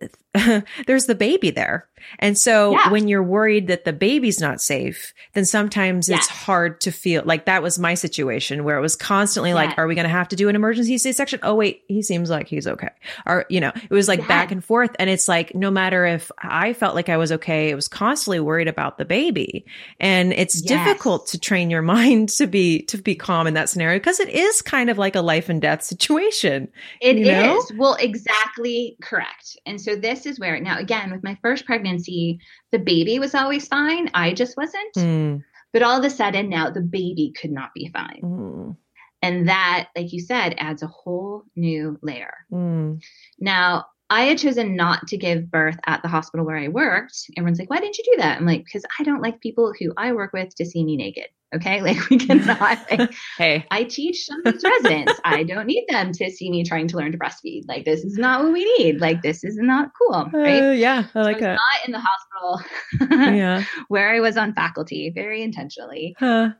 [0.87, 1.89] there's the baby there.
[2.19, 2.91] And so yeah.
[2.91, 6.21] when you're worried that the baby's not safe, then sometimes yes.
[6.21, 9.57] it's hard to feel like that was my situation where it was constantly yes.
[9.57, 11.41] like, are we going to have to do an emergency C section?
[11.43, 12.91] Oh, wait, he seems like he's okay.
[13.27, 14.29] Or, you know, it was like yes.
[14.29, 14.91] back and forth.
[14.99, 18.41] And it's like, no matter if I felt like I was okay, it was constantly
[18.41, 19.65] worried about the baby.
[20.01, 23.99] And it's difficult to train your mind to be, to be calm in that scenario
[23.99, 26.69] because it is kind of like a life and death situation.
[27.01, 29.57] It is Well, exactly correct.
[29.67, 33.35] And so this is where now, again, with my first pregnancy, pregnancy, the baby was
[33.35, 34.11] always fine.
[34.15, 34.95] I just wasn't.
[34.97, 35.45] Mm.
[35.73, 38.21] But all of a sudden now the baby could not be fine.
[38.23, 38.77] Mm.
[39.23, 42.35] And that, like you said, adds a whole new layer.
[42.51, 43.01] Mm.
[43.39, 47.31] Now, I had chosen not to give birth at the hospital where I worked.
[47.35, 48.37] Everyone's like, why didn't you do that?
[48.37, 51.29] I'm like, because I don't like people who I work with to see me naked.
[51.55, 51.81] Okay.
[51.83, 55.19] Like we cannot, like, hey, I teach some of these residents.
[55.25, 57.63] I don't need them to see me trying to learn to breastfeed.
[57.67, 59.01] Like this is not what we need.
[59.01, 60.29] Like this is not cool.
[60.33, 60.63] Right.
[60.63, 61.07] Uh, yeah.
[61.15, 61.55] I like so that.
[61.55, 63.65] Not in the hospital yeah.
[63.89, 66.15] where I was on faculty very intentionally.
[66.19, 66.51] Huh.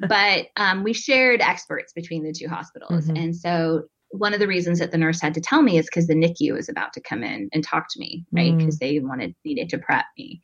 [0.00, 3.06] but um, we shared experts between the two hospitals.
[3.08, 3.16] Mm-hmm.
[3.16, 6.06] And so one of the reasons that the nurse had to tell me is because
[6.06, 8.56] the NICU was about to come in and talk to me, right?
[8.56, 8.80] Because mm.
[8.80, 10.40] they wanted needed to prep me.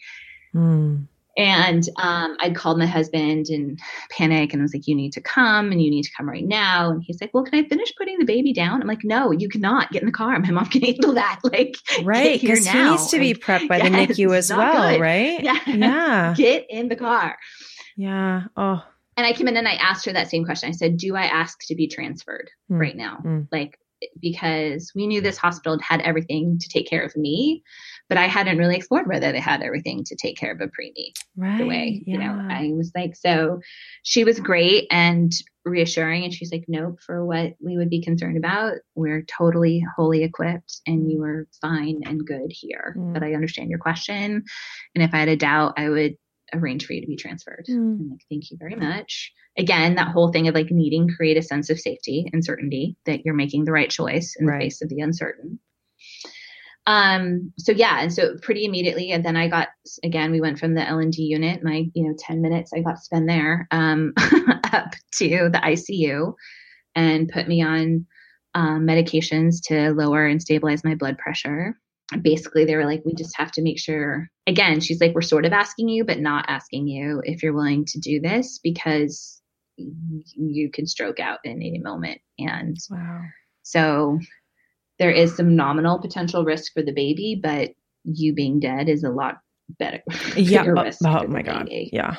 [0.54, 1.06] Mm.
[1.36, 3.76] And um, I'd called my husband in
[4.10, 6.44] panic and I was like, You need to come and you need to come right
[6.44, 6.90] now.
[6.90, 8.80] And he's like, Well, can I finish putting the baby down?
[8.80, 10.38] I'm like, No, you cannot get in the car.
[10.38, 11.40] My mom can handle that.
[11.42, 12.40] Like, right.
[12.40, 15.00] Because he needs to be prepped by the NICU as well, good.
[15.00, 15.42] right?
[15.44, 15.58] Yeah.
[15.66, 16.34] Yeah.
[16.36, 17.36] get in the car.
[17.96, 18.44] Yeah.
[18.56, 18.84] Oh.
[19.16, 20.68] And I came in and I asked her that same question.
[20.68, 22.80] I said, Do I ask to be transferred mm.
[22.80, 23.22] right now?
[23.24, 23.48] Mm.
[23.52, 23.78] Like,
[24.20, 27.62] because we knew this hospital had everything to take care of me
[28.08, 31.12] but I hadn't really explored whether they had everything to take care of a preemie
[31.36, 32.12] right, the way, yeah.
[32.12, 33.60] you know, I was like, so
[34.02, 35.32] she was great and
[35.64, 36.24] reassuring.
[36.24, 40.80] And she's like, nope, for what we would be concerned about, we're totally wholly equipped
[40.86, 42.94] and you are fine and good here.
[42.98, 43.14] Mm.
[43.14, 44.44] But I understand your question.
[44.94, 46.16] And if I had a doubt, I would
[46.52, 47.64] arrange for you to be transferred.
[47.68, 48.00] Mm.
[48.00, 49.32] I'm like, thank you very much.
[49.56, 53.24] Again, that whole thing of like needing create a sense of safety and certainty that
[53.24, 54.58] you're making the right choice in right.
[54.58, 55.58] the face of the uncertain.
[56.86, 59.68] Um, so yeah, and so pretty immediately, and then I got
[60.02, 62.80] again, we went from the L and D unit, my you know, 10 minutes I
[62.80, 64.12] got to spend there, um,
[64.72, 66.34] up to the ICU
[66.94, 68.06] and put me on
[68.54, 71.74] um, medications to lower and stabilize my blood pressure.
[72.22, 74.28] Basically, they were like, we just have to make sure.
[74.46, 77.84] Again, she's like, we're sort of asking you, but not asking you if you're willing
[77.86, 79.40] to do this because
[79.76, 82.20] you can stroke out in any moment.
[82.38, 83.22] And wow.
[83.62, 84.18] so
[84.98, 87.70] there is some nominal potential risk for the baby, but
[88.04, 89.36] you being dead is a lot
[89.78, 90.02] better.
[90.36, 90.64] Yeah.
[90.66, 91.66] Oh, oh my God.
[91.66, 91.90] Baby.
[91.92, 92.16] Yeah.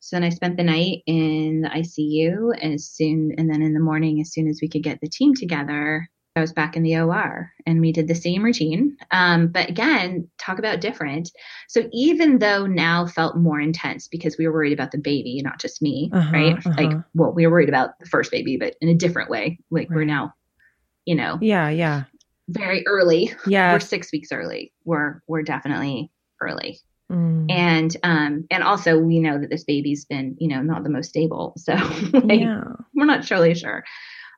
[0.00, 3.80] So then I spent the night in the ICU as soon, and then in the
[3.80, 6.96] morning, as soon as we could get the team together, I was back in the
[6.96, 8.96] OR and we did the same routine.
[9.10, 11.30] Um, but again, talk about different.
[11.68, 15.60] So even though now felt more intense because we were worried about the baby, not
[15.60, 16.56] just me, uh-huh, right?
[16.56, 16.74] Uh-huh.
[16.76, 19.58] Like, well, we were worried about the first baby, but in a different way.
[19.70, 19.96] Like right.
[19.96, 20.34] we're now
[21.08, 21.38] you know.
[21.40, 22.04] Yeah, yeah.
[22.48, 23.32] Very early.
[23.46, 23.72] Yeah.
[23.72, 24.74] We're six weeks early.
[24.84, 26.78] We're we're definitely early.
[27.10, 27.50] Mm.
[27.50, 31.08] And um and also we know that this baby's been, you know, not the most
[31.08, 31.54] stable.
[31.56, 31.72] So
[32.12, 32.62] like, yeah.
[32.94, 33.84] we're not surely sure.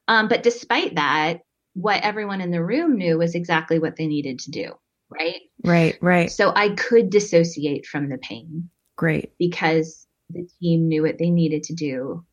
[0.06, 1.40] Um, but despite that,
[1.74, 4.72] what everyone in the room knew was exactly what they needed to do.
[5.08, 5.40] Right.
[5.64, 5.98] Right.
[6.00, 6.30] Right.
[6.30, 8.70] So I could dissociate from the pain.
[8.96, 9.32] Great.
[9.38, 12.24] Because the team knew what they needed to do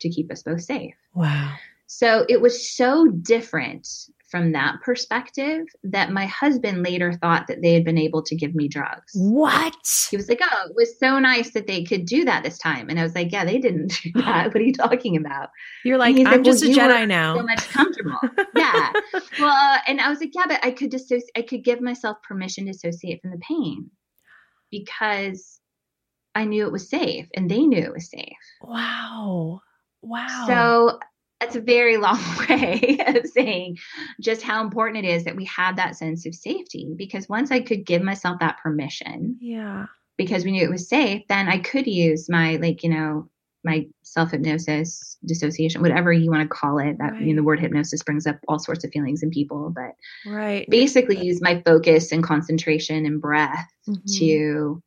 [0.00, 0.94] to keep us both safe.
[1.14, 1.54] Wow.
[1.86, 3.88] So it was so different
[4.28, 8.54] from that perspective that my husband later thought that they had been able to give
[8.54, 9.12] me drugs.
[9.14, 9.76] What?
[10.10, 12.88] He was like, Oh, it was so nice that they could do that this time.
[12.88, 14.48] And I was like, Yeah, they didn't do that.
[14.48, 15.50] What are you talking about?
[15.84, 17.36] You're like, I'm like, just well, a Jedi now.
[17.36, 18.18] So much comfortable.
[18.56, 18.92] yeah.
[19.38, 22.16] Well, uh, and I was like, Yeah, but I could dissociate, I could give myself
[22.22, 23.90] permission to dissociate from the pain
[24.72, 25.60] because
[26.34, 28.36] I knew it was safe and they knew it was safe.
[28.60, 29.60] Wow.
[30.02, 30.44] Wow.
[30.46, 30.98] So
[31.40, 33.78] that's a very long way of saying
[34.20, 37.60] just how important it is that we have that sense of safety because once I
[37.60, 41.86] could give myself that permission, yeah, because we knew it was safe, then I could
[41.86, 43.28] use my like, you know,
[43.64, 46.96] my self hypnosis, dissociation, whatever you want to call it.
[46.98, 47.20] That right.
[47.20, 49.92] you know, the word hypnosis brings up all sorts of feelings in people, but
[50.24, 54.18] right, basically use my focus and concentration and breath mm-hmm.
[54.18, 54.82] to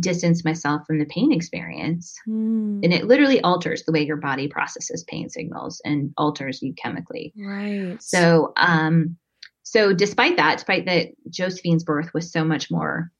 [0.00, 2.14] distance myself from the pain experience.
[2.28, 2.80] Mm.
[2.84, 7.32] And it literally alters the way your body processes pain signals and alters you chemically.
[7.36, 8.02] Right.
[8.02, 9.16] So, um,
[9.62, 13.10] so despite that, despite that Josephine's birth was so much more,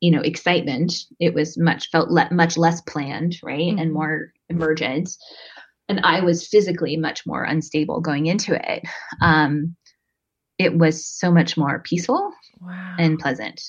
[0.00, 3.78] you know, excitement, it was much felt le- much less planned, right, mm-hmm.
[3.78, 5.10] and more emergent.
[5.88, 8.82] And I was physically much more unstable going into it.
[9.22, 9.76] Um,
[10.58, 12.96] it was so much more peaceful wow.
[12.98, 13.60] and pleasant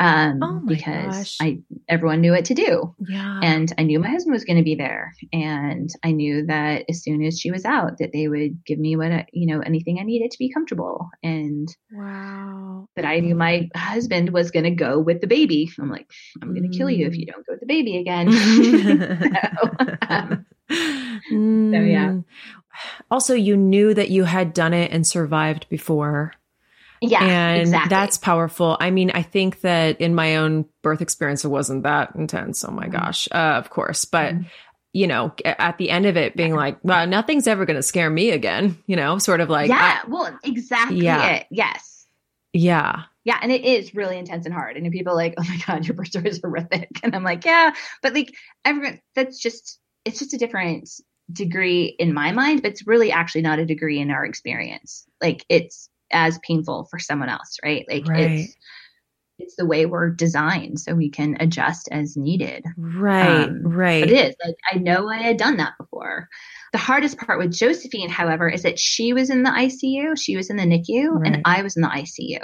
[0.00, 1.36] um, oh because gosh.
[1.40, 2.94] I everyone knew what to do.
[3.08, 3.40] Yeah.
[3.42, 7.02] And I knew my husband was going to be there, and I knew that as
[7.02, 9.98] soon as she was out, that they would give me what I, you know anything
[9.98, 11.08] I needed to be comfortable.
[11.22, 12.88] And wow.
[12.96, 15.70] But I knew my husband was going to go with the baby.
[15.78, 16.10] I'm like,
[16.42, 16.76] I'm going to mm.
[16.76, 18.32] kill you if you don't go with the baby again.
[18.32, 19.68] so,
[20.08, 20.46] um,
[21.32, 21.72] mm.
[21.72, 22.16] so yeah.
[23.10, 26.32] Also, you knew that you had done it and survived before.
[27.10, 27.24] Yeah.
[27.24, 27.88] And exactly.
[27.88, 28.76] that's powerful.
[28.80, 32.64] I mean, I think that in my own birth experience, it wasn't that intense.
[32.64, 32.92] Oh my mm-hmm.
[32.92, 33.28] gosh.
[33.30, 34.04] Uh, of course.
[34.04, 34.42] But, mm-hmm.
[34.92, 38.10] you know, at the end of it being like, well, nothing's ever going to scare
[38.10, 39.68] me again, you know, sort of like.
[39.68, 40.00] Yeah.
[40.04, 41.36] I, well, exactly yeah.
[41.36, 41.46] it.
[41.50, 42.06] Yes.
[42.52, 43.02] Yeah.
[43.24, 44.76] Yeah, and it is really intense and hard.
[44.76, 47.44] And people are like, "Oh my god, your birth story is horrific," and I'm like,
[47.44, 48.34] "Yeah," but like
[48.66, 50.90] everyone, that's just it's just a different
[51.32, 55.06] degree in my mind, but it's really actually not a degree in our experience.
[55.22, 57.84] Like it's as painful for someone else, right?
[57.88, 58.30] Like right.
[58.30, 58.56] it's
[59.38, 62.64] it's the way we're designed so we can adjust as needed.
[62.76, 64.02] Right, um, right.
[64.02, 66.28] But it is like I know I had done that before.
[66.72, 70.50] The hardest part with Josephine, however, is that she was in the ICU, she was
[70.50, 71.34] in the NICU, right.
[71.34, 72.40] and I was in the ICU.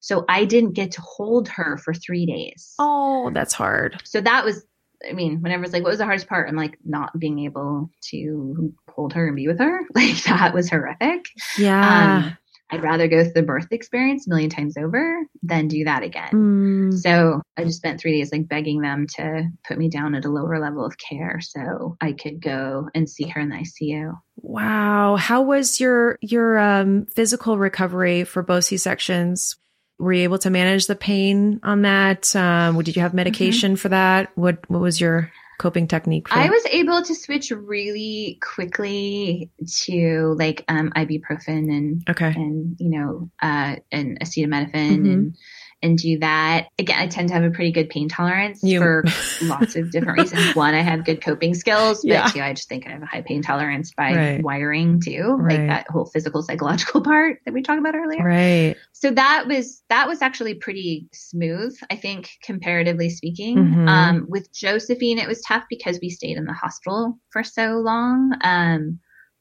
[0.00, 2.74] So I didn't get to hold her for three days.
[2.78, 4.00] Oh, that's hard.
[4.04, 4.64] So that was,
[5.08, 6.48] I mean, whenever it's like, what was the hardest part?
[6.48, 9.80] I'm like, not being able to hold her and be with her.
[9.94, 11.26] Like that was horrific.
[11.58, 12.24] Yeah.
[12.24, 12.38] Um,
[12.70, 16.30] I'd rather go through the birth experience a million times over than do that again.
[16.32, 16.98] Mm.
[16.98, 20.30] So I just spent three days like begging them to put me down at a
[20.30, 24.18] lower level of care so I could go and see her in the ICU.
[24.36, 25.16] Wow.
[25.16, 29.56] How was your your um, physical recovery for both C sections?
[29.98, 32.34] Were you able to manage the pain on that?
[32.34, 34.30] Um, did you have medication for that?
[34.36, 36.28] What what was your coping technique?
[36.28, 39.50] For I was able to switch really quickly
[39.84, 42.32] to like um, ibuprofen and okay.
[42.34, 45.12] and you know uh, and acetaminophen Mhm.
[45.12, 45.36] and
[45.82, 46.98] and do that again.
[46.98, 49.04] I tend to have a pretty good pain tolerance You- for
[49.42, 50.56] lots of different reasons.
[50.56, 52.26] One, I have good coping skills, but Yeah.
[52.28, 54.42] two, I just think I have a high pain tolerance by Right.
[54.42, 55.58] wiring too, Right.
[55.58, 58.24] like that whole physical psychological part that we talked about earlier.
[58.24, 58.74] Right.
[58.92, 63.58] So that was that was actually pretty smooth, I think, comparatively speaking.
[63.58, 63.88] Mhm.
[63.88, 68.32] Um, with Josephine, it was tough because we stayed in the hospital for so long.
[68.42, 68.98] Um,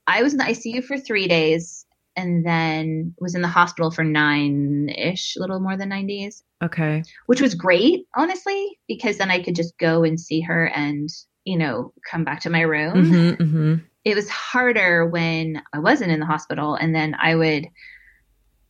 [0.08, 1.85] I was in the ICU for three days
[2.16, 6.44] and then was in the hospital for nine ish, a little more than nine days,
[6.64, 7.04] Okay.
[7.26, 11.10] which was great, honestly, because then I could just go and see her and,
[11.44, 13.06] you know, come back to my room.
[13.38, 16.76] hmm hmm It was harder when I wasn't in the hospital.
[16.76, 17.68] And then I would,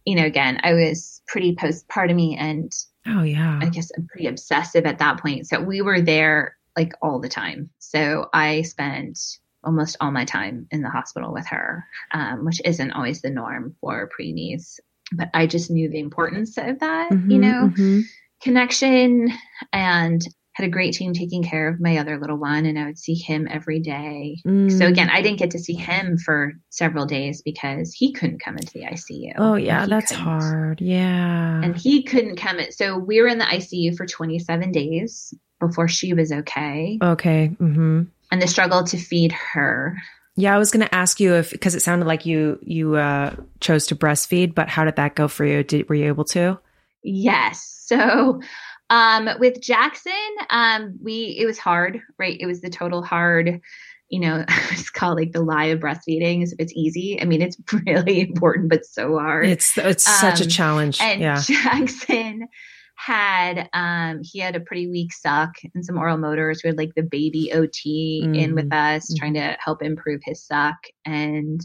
[0.05, 2.71] you know, again, I was pretty postpartum and
[3.07, 3.59] Oh yeah.
[3.61, 5.47] I guess I'm pretty obsessive at that point.
[5.47, 7.69] So we were there like all the time.
[7.79, 9.19] So I spent
[9.65, 13.75] almost all my time in the hospital with her, um, which isn't always the norm
[13.81, 14.79] for preemies.
[15.13, 18.03] But I just knew the importance of that, you Mhm, know, mhm.
[18.41, 19.31] connection
[19.73, 20.21] and
[20.53, 22.65] had a great team taking care of my other little one.
[22.65, 24.37] And I would see him every day.
[24.47, 24.71] Mm.
[24.71, 28.55] So again, I didn't get to see him for several days because he couldn't come
[28.57, 29.33] into the ICU.
[29.37, 30.81] Oh yeah, that's couldn't hard.
[30.81, 31.61] Yeah.
[31.61, 32.71] and he couldn't come in.
[32.71, 36.99] So we were in the ICU for 27 days before she was okay.
[37.01, 37.47] okay.
[37.47, 38.03] hmm
[38.35, 39.97] And the struggle to feed her.
[40.35, 43.33] Yeah, I was going to ask you if because it sounded like you you uh,
[43.61, 45.63] chose to breastfeed, but how did that go for you?
[45.63, 46.59] Did were you able to?
[47.01, 47.63] Yes.
[47.85, 48.41] So
[48.89, 50.11] um, with Jackson,
[50.49, 52.35] um, we it was hard, right?
[52.37, 53.61] It was the total hard.
[54.09, 56.43] You know, it's called like the lie of breastfeeding.
[56.43, 57.17] Is if it's easy.
[57.21, 59.45] I mean, it's really important, but so hard.
[59.45, 60.99] It's it's such a Um, challenge.
[60.99, 61.39] and yeah.
[61.41, 62.49] Jackson
[62.97, 66.93] had um he had a pretty weak suck and some oral motors we had like
[66.95, 69.17] the baby ot in with us Mhm.
[69.17, 71.59] trying to help improve his suck and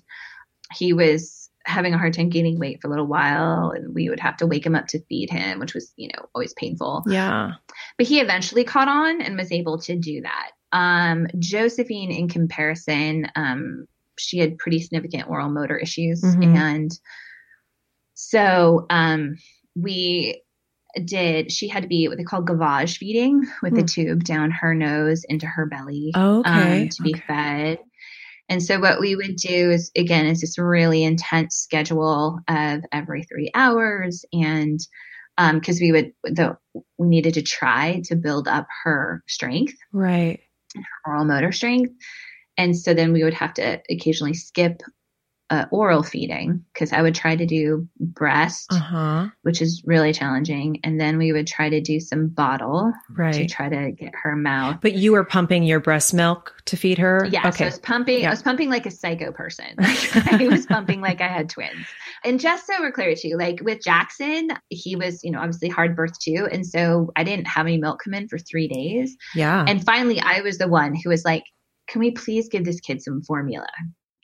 [0.74, 4.18] he was having a hard time gaining weight for a little while and we would
[4.18, 7.52] have to wake him up to feed him which was you know always painful Yeah.
[7.96, 10.50] but he eventually caught on and was able to do that.
[10.72, 13.86] Um, Josephine, in comparison, um,
[14.18, 16.56] she had pretty significant oral motor issues, Mhm.
[16.56, 17.00] and
[18.14, 19.36] so um,
[19.74, 20.42] we
[21.04, 21.52] did.
[21.52, 23.80] She had to be what they call gavage feeding with Hmm.
[23.80, 26.82] a tube down her nose into her belly Okay.
[26.82, 27.22] um, to be okay.
[27.26, 27.78] fed.
[28.48, 33.22] And so what we would do is again is this really intense schedule of every
[33.24, 34.80] three hours and
[35.54, 36.56] because we would the
[36.98, 40.40] we needed to try to build up her strength, Right.
[41.06, 41.92] oral motor strength.
[42.58, 44.82] And so then we would have to occasionally skip
[45.50, 49.26] uh, oral feeding because I would try to do breast, Uh huh.
[49.42, 50.78] which is really challenging.
[50.84, 54.78] And then we would try to do some bottle to try to get her mouth
[54.80, 57.26] But you were pumping your breast milk to feed her.
[57.30, 58.20] Yeah, so I was pumping.
[58.20, 58.28] Yeah.
[58.28, 59.66] I was pumping like a psycho person.
[59.78, 61.84] I was pumping like I had twins.
[62.22, 65.96] And just so we're clear too, like with Jackson, he was, you know, obviously hard
[65.96, 69.16] birth too, and so I didn't have any milk come in for three days.
[69.34, 69.64] yeah.
[69.66, 71.42] And finally, I was the one who was like,
[71.88, 73.66] "Can we please give this kid some formula?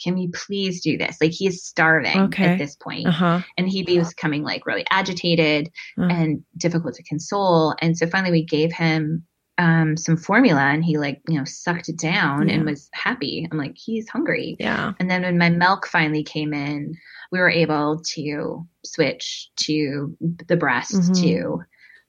[0.02, 1.16] Can we please do this?
[1.20, 2.44] Like he is starving Okay.
[2.44, 3.40] at this point, uh huh.
[3.56, 6.04] and he was becoming like really agitated Uh.
[6.04, 7.74] and difficult to console.
[7.80, 9.24] And so finally, we gave him
[9.58, 13.48] um, some formula, and he like you know sucked it down and was happy.
[13.50, 14.56] I'm like, he's hungry.
[14.60, 14.92] Yeah.
[15.00, 16.94] And then when my milk finally came in,
[17.32, 20.14] we were able to switch to
[20.46, 21.20] the breast Mhm.
[21.22, 21.62] too.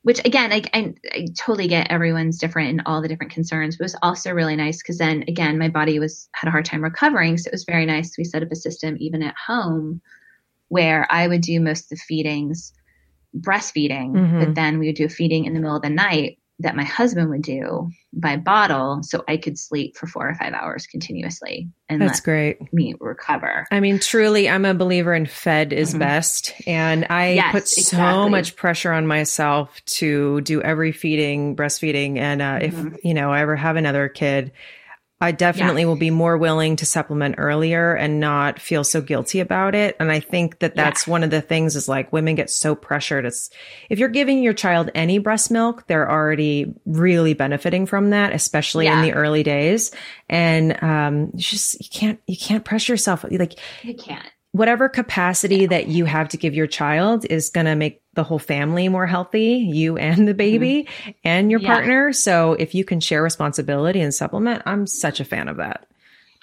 [0.04, 3.84] Which again, I, I, I totally get everyone's different and all the different concerns, but
[3.84, 6.84] it was also really nice because then again, my body was had a hard time
[6.84, 8.18] recovering, so it was very nice.
[8.18, 10.02] We set up a system even at home
[10.70, 12.74] where I would do most of the feedings
[13.38, 14.40] breastfeeding, Mhm.
[14.40, 16.84] but then we would do a feeding in the middle of the night that my
[16.84, 21.70] husband would do by bottle so I could sleep for four or five hours continuously
[21.88, 22.74] and That's let great.
[22.74, 23.68] me recover.
[23.72, 26.00] I mean, truly, I'm a believer in fed is Mhm.
[26.00, 26.54] best.
[26.66, 28.30] And I Yes, put so exactly.
[28.32, 32.18] much pressure on myself to do every feeding, breastfeeding.
[32.18, 32.64] And uh, Mhm.
[32.96, 34.52] if, you know, I ever have another kid,
[35.20, 35.88] I definitely yeah.
[35.88, 39.96] will be more willing to supplement earlier and not feel so guilty about it.
[40.00, 41.12] And I think that that's yeah.
[41.12, 43.26] one of the things is like women get so pressured.
[43.26, 43.50] It's
[43.90, 48.86] if you're giving your child any breast milk, they're already really benefiting from that, especially
[48.86, 48.98] yeah.
[48.98, 49.92] in the early days.
[50.30, 53.26] And um, just you can't you can't pressure yourself.
[53.28, 57.76] Like you can't whatever capacity that you have to give your child is going to
[57.76, 61.12] make the whole family more healthy, you and the baby mm-hmm.
[61.24, 61.74] and your yeah.
[61.74, 62.14] partner.
[62.14, 65.88] So if you can share responsibility and supplement, I'm such a fan of that.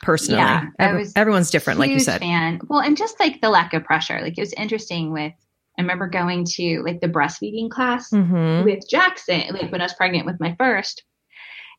[0.03, 2.21] Personally, yeah, Every, everyone's different, like you said.
[2.21, 2.61] Fan.
[2.69, 4.21] Well, and just like the lack of pressure.
[4.21, 5.33] Like it was interesting with
[5.79, 8.65] I remember going to like the breastfeeding class mm-hmm.
[8.65, 11.05] with Jackson, like when I was pregnant with my first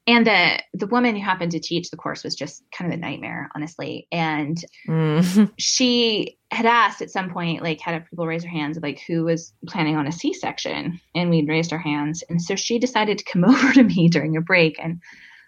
[0.08, 3.02] and the the woman who happened to teach the course was just kind of a
[3.02, 4.08] nightmare honestly.
[4.12, 5.52] And mm.
[5.58, 9.54] she had asked at some point like had people raise their hands like who was
[9.68, 11.00] planning on a c-section?
[11.16, 12.24] And we'd raised our hands.
[12.30, 15.02] And so she decided to come over to me during a break and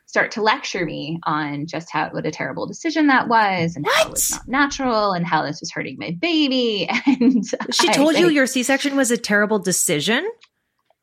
[0.07, 3.95] start to lecture me on just how what a terrible decision that was and what?
[3.95, 6.89] how it was not natural and how this was hurting my baby.
[7.05, 10.27] And she told I, you your c-section was a terrible decision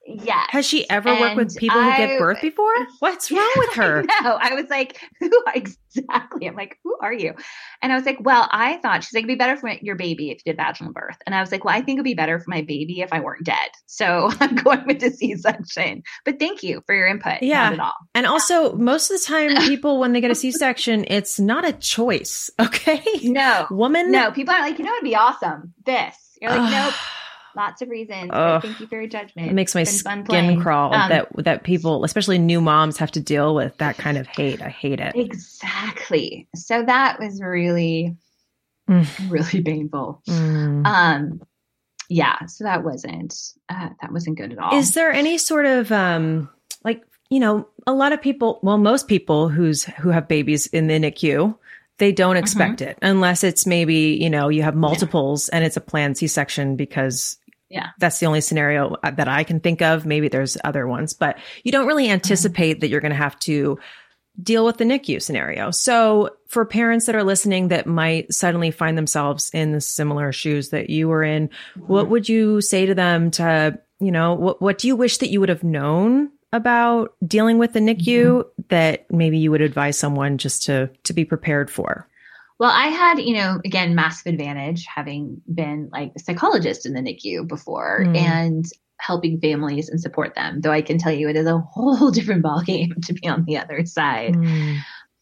[0.06, 0.48] Yes.
[0.50, 2.72] Has she ever and worked with people who give birth before?
[2.98, 4.02] What's wrong with her?
[4.02, 6.46] No, I was like, who exactly?
[6.46, 7.34] I'm like, who are you?
[7.80, 10.30] And I was like, well, I thought she's like, it'd be better for your baby
[10.30, 11.16] if you did vaginal birth.
[11.26, 13.20] And I was like, well, I think it'd be better for my baby if I
[13.20, 13.70] weren't dead.
[13.86, 16.02] So I'm going with the C-section.
[16.24, 17.42] But thank you for your input.
[17.42, 17.70] Yeah.
[17.70, 17.94] Not at all.
[18.14, 21.72] And also, most of the time, people when they get a C-section, it's not a
[21.72, 22.50] choice.
[22.60, 23.02] Okay.
[23.22, 23.66] No.
[23.70, 24.10] Woman.
[24.10, 24.30] No.
[24.32, 25.72] People are like, you know, it'd be awesome.
[25.84, 26.16] This.
[26.40, 26.94] You're like, nope
[27.56, 28.30] lots of reasons.
[28.32, 29.50] thank you for your judgment.
[29.50, 33.54] It makes my skin crawl um, that that people, especially new moms, have to deal
[33.54, 34.62] with that kind of hate.
[34.62, 35.14] I hate it.
[35.14, 36.48] Exactly.
[36.54, 38.16] So that was really,
[38.88, 39.30] mm.
[39.30, 40.22] really painful.
[40.28, 40.86] Mm.
[40.86, 41.42] Um,
[42.08, 42.46] yeah.
[42.46, 43.34] So that wasn't
[43.68, 44.76] uh, that wasn't good at all.
[44.76, 46.48] Is there any sort of um
[46.84, 50.86] like you know a lot of people, well, most people who's who have babies in
[50.86, 51.56] the NICU
[51.98, 52.90] they don't expect mm-hmm.
[52.90, 55.56] it unless it's maybe you know you have multiples yeah.
[55.56, 57.38] and it's a planned c-section because
[57.74, 57.88] yeah.
[57.98, 60.06] That's the only scenario uh, that I can think of.
[60.06, 62.80] Maybe there's other ones, but you don't really anticipate mm-hmm.
[62.80, 63.80] that you're going to have to
[64.40, 65.72] deal with the NICU scenario.
[65.72, 70.68] So for parents that are listening that might suddenly find themselves in the similar shoes
[70.68, 71.80] that you were in, mm-hmm.
[71.80, 75.30] what would you say to them to, you know, what, what do you wish that
[75.30, 78.62] you would have known about dealing with the NICU mm-hmm.
[78.68, 82.08] that maybe you would advise someone just to, to be prepared for?
[82.58, 87.00] Well, I had, you know, again, massive advantage having been like a psychologist in the
[87.00, 88.16] NICU before mm.
[88.16, 88.64] and
[89.00, 90.60] helping families and support them.
[90.60, 93.58] Though I can tell you it is a whole different ballgame to be on the
[93.58, 94.34] other side.
[94.34, 94.78] Mm.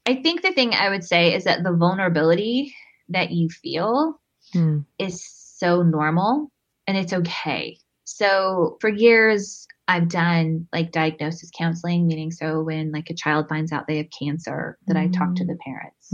[0.07, 2.75] I think the thing I would say is that the vulnerability
[3.09, 4.21] that you feel
[4.55, 4.85] mm.
[4.99, 6.51] is so normal
[6.87, 7.79] and it's okay.
[8.05, 13.73] So for years, I've done like diagnosis counseling, meaning so when like a child finds
[13.73, 15.49] out they have cancer, that I talk to mm.
[15.49, 16.13] the parents.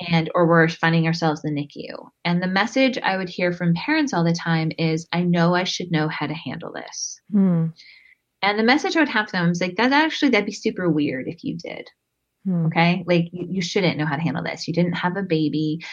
[0.00, 2.08] And or we're finding ourselves in the NICU.
[2.24, 5.64] And the message I would hear from parents all the time is, I know I
[5.64, 7.20] should know how to handle this.
[7.32, 7.72] Mm.
[8.40, 10.90] And the message I would have for them is like, that actually, that'd be super
[10.90, 11.88] weird if you did.
[12.48, 12.66] Mm.
[12.66, 13.04] Okay.
[13.06, 14.66] Like you, you shouldn't know how to handle this.
[14.66, 15.84] You didn't have a baby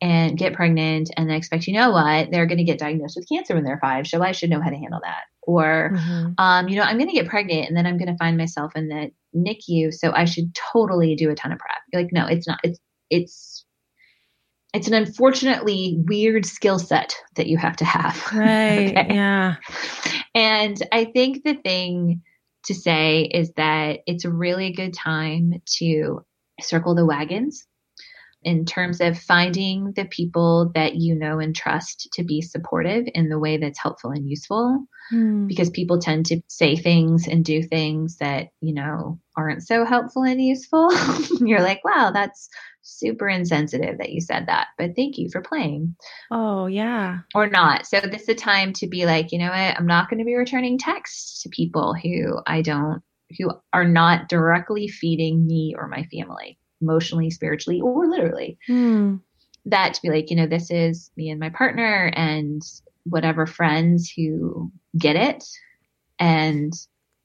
[0.00, 3.28] and get pregnant and then expect, you know what, they're going to get diagnosed with
[3.28, 4.06] cancer when they're five.
[4.06, 5.22] So I should know how to handle that.
[5.42, 6.32] Or, mm-hmm.
[6.38, 8.72] um, you know, I'm going to get pregnant and then I'm going to find myself
[8.76, 9.94] in the NICU.
[9.94, 11.78] So I should totally do a ton of prep.
[11.94, 12.60] Like, no, it's not.
[12.62, 12.78] It's
[13.10, 13.64] it's
[14.74, 18.22] it's an unfortunately weird skill set that you have to have.
[18.34, 18.90] Right.
[18.90, 19.14] okay?
[19.14, 19.56] Yeah.
[20.34, 22.22] And I think the thing
[22.66, 26.24] to say is that it's a really good time to
[26.60, 27.66] circle the wagons
[28.42, 33.28] in terms of finding the people that you know and trust to be supportive in
[33.28, 34.86] the way that's helpful and useful.
[35.12, 35.46] Mm.
[35.46, 40.24] because people tend to say things and do things that you know aren't so helpful
[40.24, 40.90] and useful.
[41.40, 42.48] You're like wow that's
[42.82, 45.94] super insensitive that you said that but thank you for playing.
[46.32, 47.18] Oh yeah.
[47.36, 47.86] Or not.
[47.86, 49.78] So this is a time to be like you know what?
[49.78, 53.00] I'm not going to be returning texts to people who i don't
[53.38, 58.58] who are not directly feeding me or my family emotionally, spiritually, or literally.
[58.68, 59.20] Mm.
[59.66, 62.62] That to be like, you know, this is me and my partner and
[63.04, 65.44] whatever friends who get it,
[66.18, 66.72] and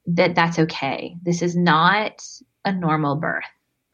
[0.06, 1.16] that that's okay.
[1.22, 2.20] This is not
[2.64, 3.44] a normal birth,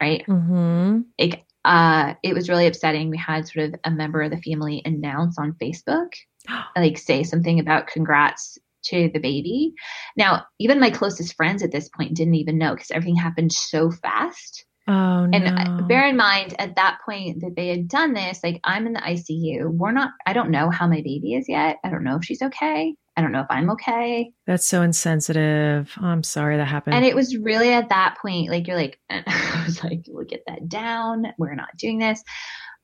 [0.01, 0.25] right?
[0.27, 1.01] Mm-hmm.
[1.17, 3.09] It, uh, it was really upsetting.
[3.09, 6.13] We had sort of a member of the family announce on Facebook,
[6.75, 9.73] like say something about congrats to the baby.
[10.15, 13.91] Now, even my closest friends at this point didn't even know because everything happened so
[13.91, 14.65] fast.
[14.89, 15.43] Oh, and
[15.79, 15.85] no.
[15.87, 18.99] bear in mind at that point that they had done this, like I'm in the
[18.99, 19.69] ICU.
[19.71, 21.77] We're not, I don't know how my baby is yet.
[21.83, 22.95] I don't know if she's okay.
[23.15, 24.31] I don't know if I'm okay.
[24.47, 25.91] That's so insensitive.
[26.01, 26.95] Oh, I'm sorry that happened.
[26.95, 30.43] And it was really at that point, like, you're like, I was like, we'll get
[30.47, 31.25] that down.
[31.37, 32.23] We're not doing this.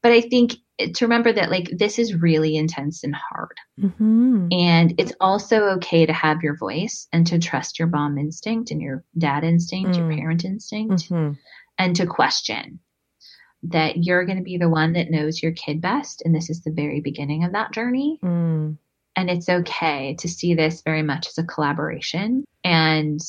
[0.04, 3.58] But I think to remember that, like, this is really intense and hard.
[3.82, 4.48] mm-hmm.
[4.52, 8.82] And it's also okay to have your voice and to trust your mom instinct and
[8.82, 10.18] your dad instinct, your Mm.
[10.20, 11.32] parent instinct, hmm
[11.78, 12.80] and to question
[13.64, 16.22] that you're going to be the one that knows your kid best.
[16.24, 18.20] And this is the very beginning of that journey.
[18.24, 18.78] Mm.
[19.16, 22.46] And it's okay to see this very much as a collaboration.
[22.64, 23.20] And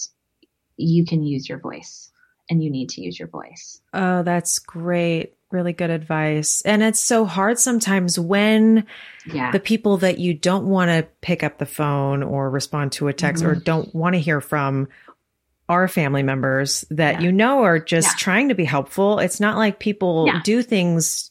[0.77, 2.11] you can use your voice
[2.51, 3.81] and you need to use your voice.
[3.95, 5.35] Oh, that's great.
[5.51, 6.61] Really good advice.
[6.63, 8.85] And it's so hard sometimes when
[9.33, 9.53] Yeah.
[9.53, 13.13] the people that you don't want to pick up the phone or respond to a
[13.13, 14.89] text or don't want to hear from
[15.69, 17.21] are family members that Yeah.
[17.27, 18.19] you know are just Yeah.
[18.19, 19.19] trying to be helpful.
[19.19, 20.41] It's not like people Yeah.
[20.45, 21.31] do things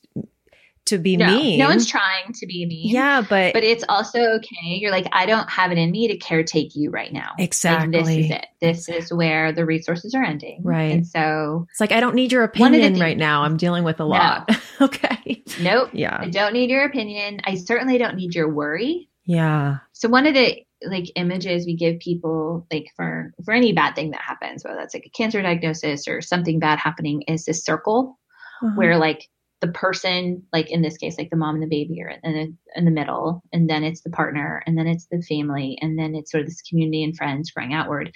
[0.85, 1.57] to be no, mean.
[1.57, 2.89] no one's trying to be mean.
[2.93, 4.75] Yeah, but, But it's also okay.
[4.75, 7.31] You're like, I don't have it in me to caretake you right now.
[7.39, 7.91] Like, Exactly.
[7.99, 8.45] this is it.
[8.61, 10.61] This is where the resources are ending.
[10.63, 10.91] Right.
[10.91, 13.41] And so, it's like I don't need your One of the opinion right now.
[13.41, 14.47] I'm dealing with a lot.
[14.81, 15.43] okay.
[15.59, 15.89] nope.
[15.91, 16.17] Yeah.
[16.21, 17.41] I don't need your opinion.
[17.45, 19.09] I certainly don't need your worry.
[19.25, 19.77] Yeah.
[19.93, 24.11] So one of the like images we give people like for for any bad thing
[24.11, 28.19] that happens, whether that's like a cancer diagnosis or something bad happening, is this circle
[28.61, 28.75] Uh-huh.
[28.75, 29.27] where like
[29.61, 32.55] the person, like in this case, like the mom and the baby are in the,
[32.75, 36.13] in the middle, and then it's the partner, and then it's the family, and then
[36.13, 38.11] it's sort of this community and friends growing outward.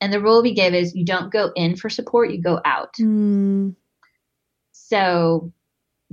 [0.00, 2.92] And the rule we give is you don't go in for support, you go out.
[3.00, 3.76] Mm,
[4.72, 5.52] So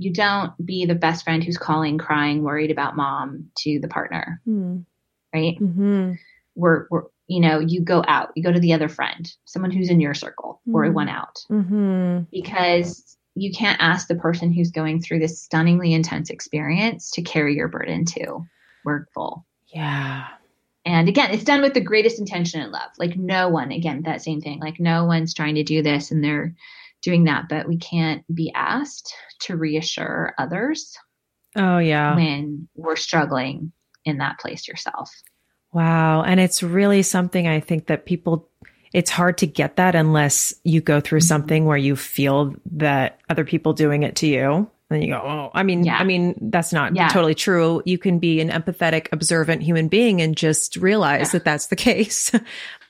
[0.02, 4.40] you don't be the best friend who's calling, crying, worried about mom to the partner,
[4.46, 4.84] mm,
[5.34, 5.58] right?
[5.60, 6.18] mhm.
[6.54, 9.88] We're, we're you know, you go out, you go to the other friend, someone who's
[9.88, 10.92] in your circle, or Mhm.
[10.92, 12.26] one out, Mhm.
[12.30, 17.54] because you can't ask the person who's going through this stunningly intense experience to carry
[17.56, 18.44] your burden too.
[18.84, 19.46] We're full.
[19.68, 20.26] Yeah.
[20.84, 22.90] And again, it's done with the greatest intention and love.
[22.98, 24.58] Like no one, again, that same thing.
[24.60, 26.54] Like no one's trying to do this and they're
[27.02, 30.96] doing that, but we can't be asked to reassure others
[31.56, 32.14] Oh yeah.
[32.14, 33.72] when we're struggling
[34.04, 35.10] in that place yourself.
[35.72, 36.22] Wow.
[36.22, 38.48] And it's really something I think that people,
[38.92, 41.28] it's hard to get that unless you go through Mhm.
[41.28, 44.70] something where you feel that other people doing it to you.
[44.94, 45.96] And you go, oh, I mean, Yeah.
[45.98, 47.08] I mean, that's not Yeah.
[47.08, 47.82] totally true.
[47.84, 51.38] You can be an empathetic, observant human being and just realize Yeah.
[51.38, 52.30] that that's the case.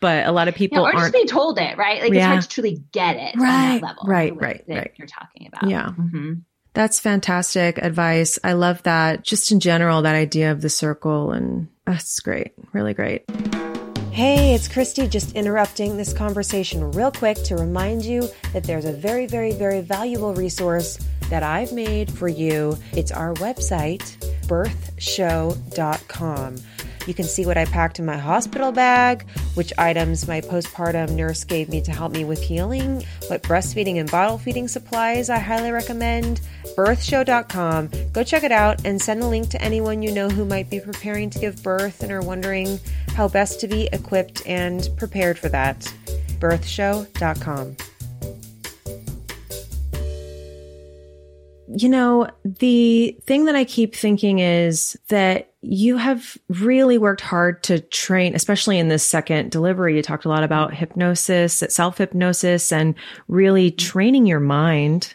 [0.01, 1.15] but a lot of Yeah, people or just aren't.
[1.15, 2.03] be told it, right?
[2.03, 4.03] Like it's hard to truly get it on Right, that level.
[4.07, 4.91] right, right, that right.
[4.97, 5.71] You're talking about.
[5.71, 5.91] Yeah.
[5.99, 6.43] Mhm.
[6.75, 8.39] That's fantastic advice.
[8.43, 9.23] I love that.
[9.25, 12.53] Just in general, that idea of the circle and that's great.
[12.73, 13.25] Really great.
[14.11, 18.93] Hey, it's Christy just interrupting this conversation real quick to remind you that there's a
[18.93, 20.99] very, very, very valuable resource
[21.33, 22.79] that I've made for you.
[22.93, 24.17] It's our website,
[24.49, 26.57] birthshow.com.
[27.07, 31.45] You can see what I packed in my hospital bag, which items my postpartum nurse
[31.45, 35.73] gave me to help me with healing, what breastfeeding and bottle feeding supplies I highly
[35.73, 36.43] recommend.
[36.77, 37.89] Birthshow.com.
[38.13, 40.81] Go check it out and send a link to anyone you know who might be
[40.81, 42.79] preparing to give birth and are wondering
[43.15, 45.81] how best to be equipped and prepared for that.
[46.39, 47.77] Birthshow.com.
[51.75, 57.63] You know, the thing that I keep thinking is that you have really worked hard
[57.65, 59.97] to train, especially in this second delivery.
[59.97, 62.95] You talked a lot about hypnosis, self hypnosis, and
[63.29, 63.87] really mm-hmm.
[63.87, 65.15] training your mind.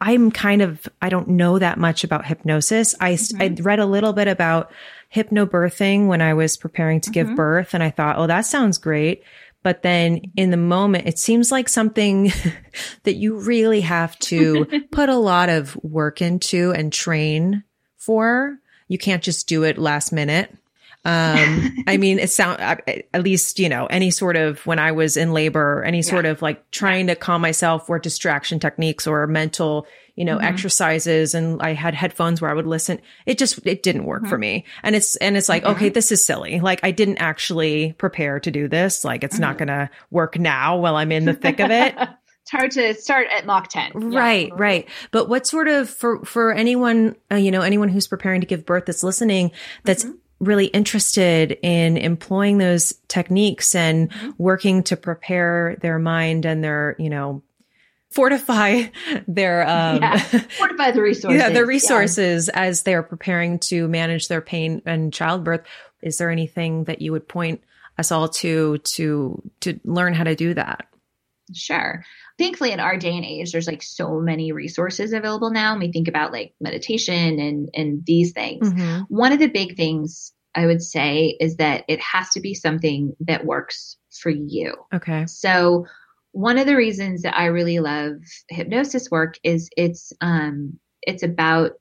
[0.00, 2.94] I'm kind of, I don't know that much about hypnosis.
[3.00, 3.62] I, I mm-hmm.
[3.64, 4.70] read a little bit about
[5.14, 7.36] hypnobirthing when I was preparing to give mm-hmm.
[7.36, 9.24] birth, and I thought, oh, that sounds great.
[9.68, 12.32] But then in the moment, it seems like something
[13.02, 17.64] that you really have to put a lot of work into and train
[17.98, 18.56] for.
[18.88, 20.56] You can't just do it last minute.
[21.08, 25.16] Um, I mean, it sound at least, you know, any sort of when I was
[25.16, 29.86] in labor, any sort of like trying to calm myself or distraction techniques or mental,
[30.16, 31.34] you know, exercises.
[31.34, 33.00] And I had headphones where I would listen.
[33.24, 34.66] It just, it didn't work for me.
[34.82, 36.60] And it's, and it's like, okay, this is silly.
[36.60, 39.02] Like I didn't actually prepare to do this.
[39.02, 41.96] Like it's not going to work now while I'm in the thick of it.
[42.48, 44.10] It's hard to start at Mach 10.
[44.10, 44.18] Yeah.
[44.18, 44.88] Right, right.
[45.10, 48.64] But what sort of for for anyone, uh, you know, anyone who's preparing to give
[48.64, 49.50] birth that's listening
[49.84, 50.06] that's
[50.40, 57.10] really interested in employing those techniques and working to prepare their mind and their, you
[57.10, 57.42] know,
[58.10, 58.82] fortify
[59.28, 60.18] their um Yeah.
[60.18, 61.38] Fortify the resources.
[61.40, 65.62] yeah, their resources as they're preparing to manage their pain and childbirth.
[66.02, 67.62] Is there anything that you would point
[67.98, 70.86] us all to to to learn how to do that?
[71.52, 72.04] Sure.
[72.38, 75.72] Thankfully, in our day and age, there's like so many resources available now.
[75.72, 78.70] And we think about like meditation and and these things.
[78.70, 79.02] Mm-hmm.
[79.08, 83.14] One of the big things I would say is that it has to be something
[83.20, 84.74] that works for you.
[84.94, 85.26] Okay.
[85.26, 85.86] So
[86.32, 88.14] one of the reasons that I really love
[88.48, 91.72] hypnosis work is it's um it's about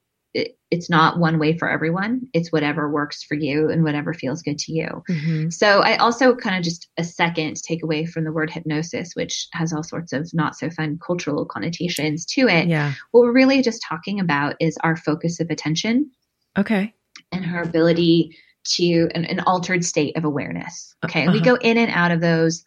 [0.70, 2.22] it's not one way for everyone.
[2.34, 5.03] It's whatever works for you and whatever feels good to you.
[5.09, 5.49] Mm-hmm.
[5.49, 9.47] So I also kind of just a second take away from the word hypnosis, which
[9.53, 12.68] has all sorts of not so fun cultural connotations to it.
[12.68, 12.93] Yeah.
[13.11, 16.11] What we're really just talking about is our focus of attention
[16.57, 16.93] Okay.
[17.32, 18.36] and her ability
[18.76, 20.93] to an, an altered state of awareness.
[21.05, 21.30] Okay.
[21.30, 21.55] We Uh-huh.
[21.55, 22.65] go in and out of those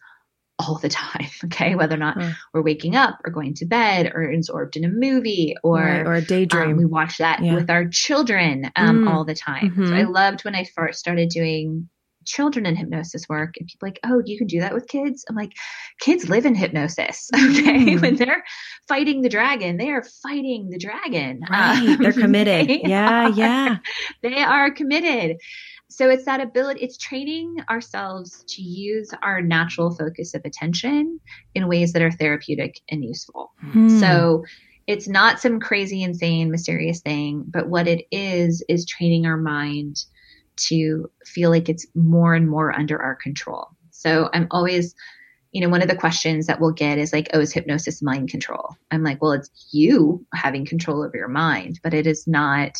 [0.61, 1.27] all the time.
[1.45, 1.75] Okay.
[1.75, 2.31] Whether or not Huh.
[2.53, 6.13] we're waking up or going to bed or absorbed in a movie or, Right, or
[6.13, 6.71] a daydream.
[6.71, 7.55] um, we watch that Yeah.
[7.55, 9.09] with our children um, Mm.
[9.11, 9.73] all the time.
[9.75, 9.97] So Mhm.
[9.97, 11.89] I loved when I first started doing
[12.25, 15.25] children in hypnosis work and people like, oh, you can do that with kids?
[15.27, 15.51] I'm like,
[15.99, 17.29] kids live in hypnosis.
[17.35, 17.95] Okay.
[17.95, 18.01] Mm.
[18.01, 18.43] when they're
[18.87, 21.41] fighting the dragon, they are fighting the dragon.
[21.49, 21.97] right.
[21.99, 22.67] They're Um, committed.
[22.69, 23.25] they Yeah.
[23.25, 23.77] are- Yeah.
[24.21, 25.37] they are committed.
[25.91, 31.19] So it's that ability, it's training ourselves to use our natural focus of attention
[31.53, 33.51] in ways that are therapeutic and useful.
[33.59, 33.99] Hmm.
[33.99, 34.45] So
[34.87, 39.97] it's not some crazy, insane, mysterious thing, but what it is, is training our mind
[40.67, 43.67] to feel like it's more and more under our control.
[43.91, 44.95] So I'm always,
[45.51, 48.29] you know, one of the questions that we'll get is like, oh, is hypnosis mind
[48.29, 48.75] control?
[48.91, 52.77] I'm like, well, it's you having control over your mind, but it is not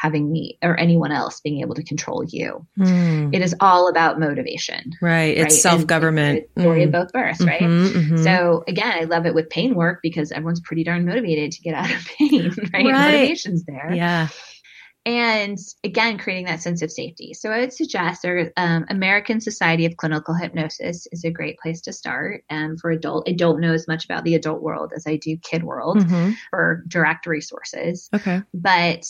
[0.00, 2.66] having me or anyone else being able to control you.
[2.76, 3.28] Hmm.
[3.34, 4.92] It is all about motivation.
[5.02, 5.36] right.
[5.36, 5.52] It's right?
[5.52, 6.28] self government.
[6.30, 7.60] And it's the story of both births, right?
[7.60, 11.60] Mm-hmm, So again, I love it with pain work because everyone's pretty darn motivated to
[11.60, 12.72] get out of pain, right?
[12.72, 12.84] Right.
[12.92, 13.92] Motivation's there.
[13.92, 14.28] yeah.
[15.06, 17.32] And again, creating that sense of safety.
[17.32, 21.80] So I would suggest there, um, American Society of Clinical Hypnosis is a great place
[21.82, 22.44] to start.
[22.50, 25.38] And for adult, I don't know as much about the adult world as I do
[25.38, 26.34] kid world Mhm.
[26.50, 28.42] for direct resources Okay.
[28.52, 29.06] but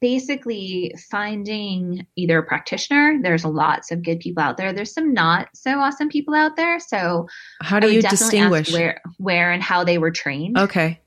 [0.00, 5.48] basically finding either a practitioner there's lots of good people out there there's some not
[5.54, 7.26] so awesome people out there so
[7.60, 8.72] How do you distinguish?
[8.72, 11.00] where where and how they were trained Okay.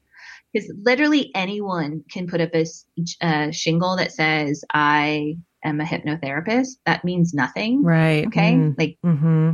[0.53, 7.03] because literally anyone can put up a shingle that says i am a hypnotherapist that
[7.05, 8.25] means nothing Right.
[8.27, 9.53] okay like Mm-hmm.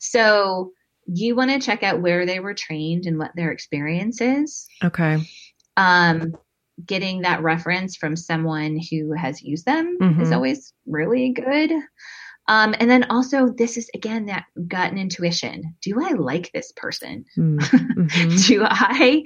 [0.00, 0.72] so
[1.06, 5.18] you want to check out where they were trained and what their experience is Okay.
[5.76, 6.34] um,
[6.86, 10.20] getting that reference from someone who has used them Mhm.
[10.22, 11.70] is always really good.
[12.46, 15.74] Um, and then also, this is again that gut and intuition.
[15.80, 17.24] Do I like this person?
[17.38, 18.36] Mm-hmm.
[18.48, 19.22] Do I,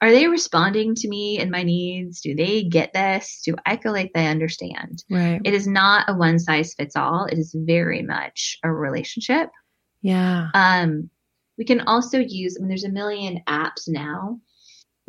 [0.00, 2.20] are they responding to me and my needs?
[2.22, 3.42] Do they get this?
[3.44, 5.04] Do I feel like they understand?
[5.10, 5.40] Right.
[5.44, 7.26] It is not a one size fits all.
[7.26, 9.50] It is very much a relationship.
[10.00, 10.48] Yeah.
[10.54, 11.10] Um,
[11.58, 14.40] we can also use, I mean, there's a million apps now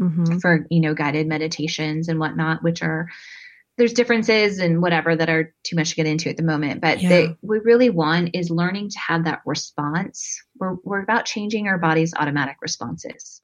[0.01, 0.39] Mm-hmm.
[0.39, 3.07] for you know guided meditations and whatnot which are
[3.77, 6.99] there's differences and whatever that are too much to get into at the moment but
[7.01, 7.09] Yeah.
[7.09, 11.77] the, we really want is learning to have that response we're, we're about changing our
[11.77, 13.41] body's automatic responses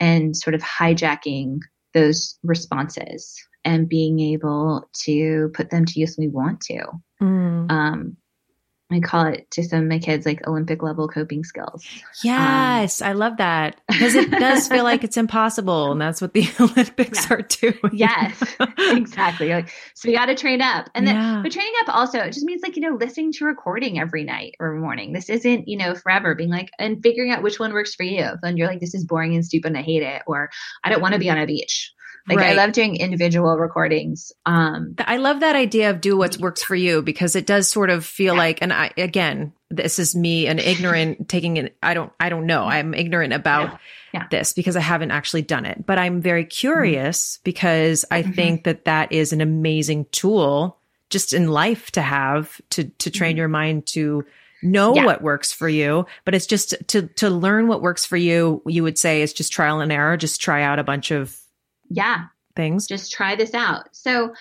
[0.00, 1.58] and sort of hijacking
[1.92, 6.80] those responses and being able to put them to use when we want to
[7.20, 7.70] Mm.
[7.70, 8.16] um,
[8.90, 11.86] I call it to some of my kids like Olympic level coping skills.
[12.24, 16.32] Yes, um, I love that because it does feel like it's impossible, and that's what
[16.32, 17.36] the Olympics Yeah.
[17.36, 17.78] are doing.
[17.92, 19.50] Yes, exactly.
[19.50, 20.88] Like, so you got to train up.
[20.94, 21.40] And then, Yeah.
[21.42, 24.54] but training up also, it just means like, you know, listening to recording every night
[24.58, 25.12] or morning.
[25.12, 28.30] This isn't, you know, forever being like, and figuring out which one works for you.
[28.42, 30.22] Then you're like, this is boring and stupid and I hate it.
[30.26, 30.48] Or
[30.82, 31.92] I don't want to be on a beach.
[32.28, 34.32] Like, I love doing individual recordings.
[34.46, 37.90] Um, I love that idea of do what works for you because it does sort
[37.90, 38.38] of feel Yeah.
[38.40, 41.76] like, and I again, this is me, an ignorant taking it.
[41.82, 42.64] I don't, I don't know.
[42.64, 43.78] I'm ignorant about Yeah.
[44.14, 44.26] Yeah.
[44.30, 48.34] this because I haven't actually done it, but I'm very curious because I Mhm.
[48.34, 50.78] think that that is an amazing tool
[51.10, 53.38] just in life to have to to train Mhm.
[53.38, 54.24] your mind to
[54.62, 55.04] know Yeah.
[55.06, 58.82] what works for you but it's just to to learn what works for you you
[58.82, 61.36] would say is just trial and error just try out a bunch of
[61.88, 62.24] yeah,
[62.56, 63.88] things just try this out.
[63.92, 64.32] So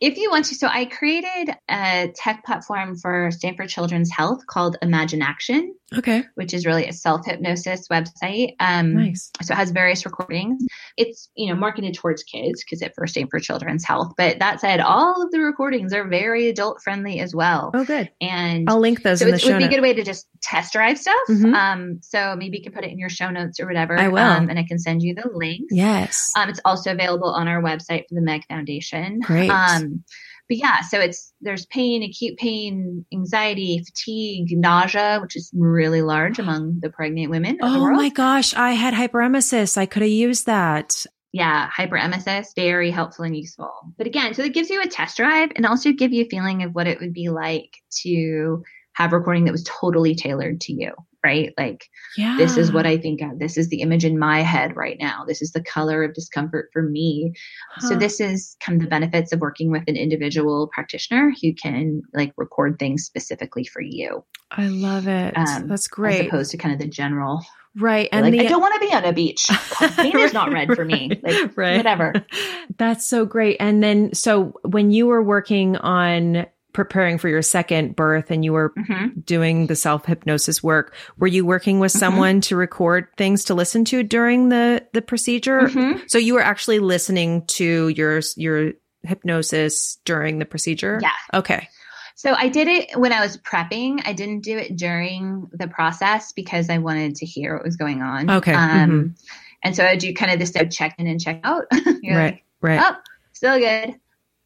[0.00, 4.76] if you want to, so I created a tech platform for Stanford Children's Health called
[4.82, 5.74] Imagine Action.
[5.98, 8.54] okay which is really a self hypnosis website.
[8.60, 10.62] Um, nice So it has various recordings.
[10.96, 14.12] It's you know marketed towards kids because it first aimed for children's health.
[14.16, 17.70] But that said, all of the recordings are very adult friendly as well.
[17.74, 19.68] oh good And i'll link those so in the it's- it show would be a
[19.76, 21.14] good way to just test drive stuff.
[21.28, 21.54] Mhm.
[21.54, 23.98] Um, so maybe you can put it in your show notes or whatever.
[23.98, 24.18] I will.
[24.20, 25.66] Um, and I can send you the links.
[25.72, 29.20] yes Um, it's also available on our website for the Meg Foundation.
[29.20, 29.50] Great.
[29.50, 30.04] Um, Um,
[30.48, 36.38] but yeah, so it's there's pain, acute pain, anxiety, fatigue, nausea, which is really large
[36.38, 37.58] among the pregnant women.
[37.62, 43.24] oh my gosh i had hyperemesis i could have used that yeah, hyperemesis, very helpful
[43.24, 43.70] and useful.
[43.96, 46.62] But again, so it gives you a test drive and also give you a feeling
[46.62, 48.64] of what it would be like to
[48.94, 50.92] have recording that was totally tailored to you,
[51.24, 51.52] right?
[51.58, 51.84] Like,
[52.16, 52.36] Yeah.
[52.38, 53.38] this is what I think of.
[53.38, 55.24] This is the image in my head right now.
[55.26, 57.32] This is the color of discomfort for me.
[57.80, 62.02] So this is kind of the benefits of working with an individual practitioner who can
[62.14, 65.36] like record things specifically for you, I love it.
[65.36, 66.20] um, That's great.
[66.22, 67.44] as opposed to kind of the general.
[67.78, 68.08] right.
[68.10, 69.46] And like, the I don't want to be on a beach.
[69.96, 71.10] Pain is not red for me.
[71.22, 71.76] Like, right.
[71.76, 72.14] whatever.
[72.78, 73.58] That's so great.
[73.60, 78.52] And then, so when you were working on preparing for your second birth and you
[78.52, 81.98] were hmm doing the self hypnosis work, were you working with Mhm.
[81.98, 85.62] someone to record things to listen to during the the procedure?
[85.62, 86.02] Mhm.
[86.08, 90.98] So you were actually listening to your your hypnosis during the procedure.
[91.02, 91.10] Yeah.
[91.34, 91.68] Okay.
[92.16, 94.02] So I did it when I was prepping.
[94.04, 98.02] I didn't do it during the process because I wanted to hear what was going
[98.02, 98.30] on.
[98.30, 98.52] Okay.
[98.52, 99.14] Um,
[99.62, 101.64] And so I do kind of this check in and check out.
[102.02, 102.32] You're right.
[102.34, 102.80] like, right.
[102.82, 102.96] oh,
[103.32, 103.94] still good.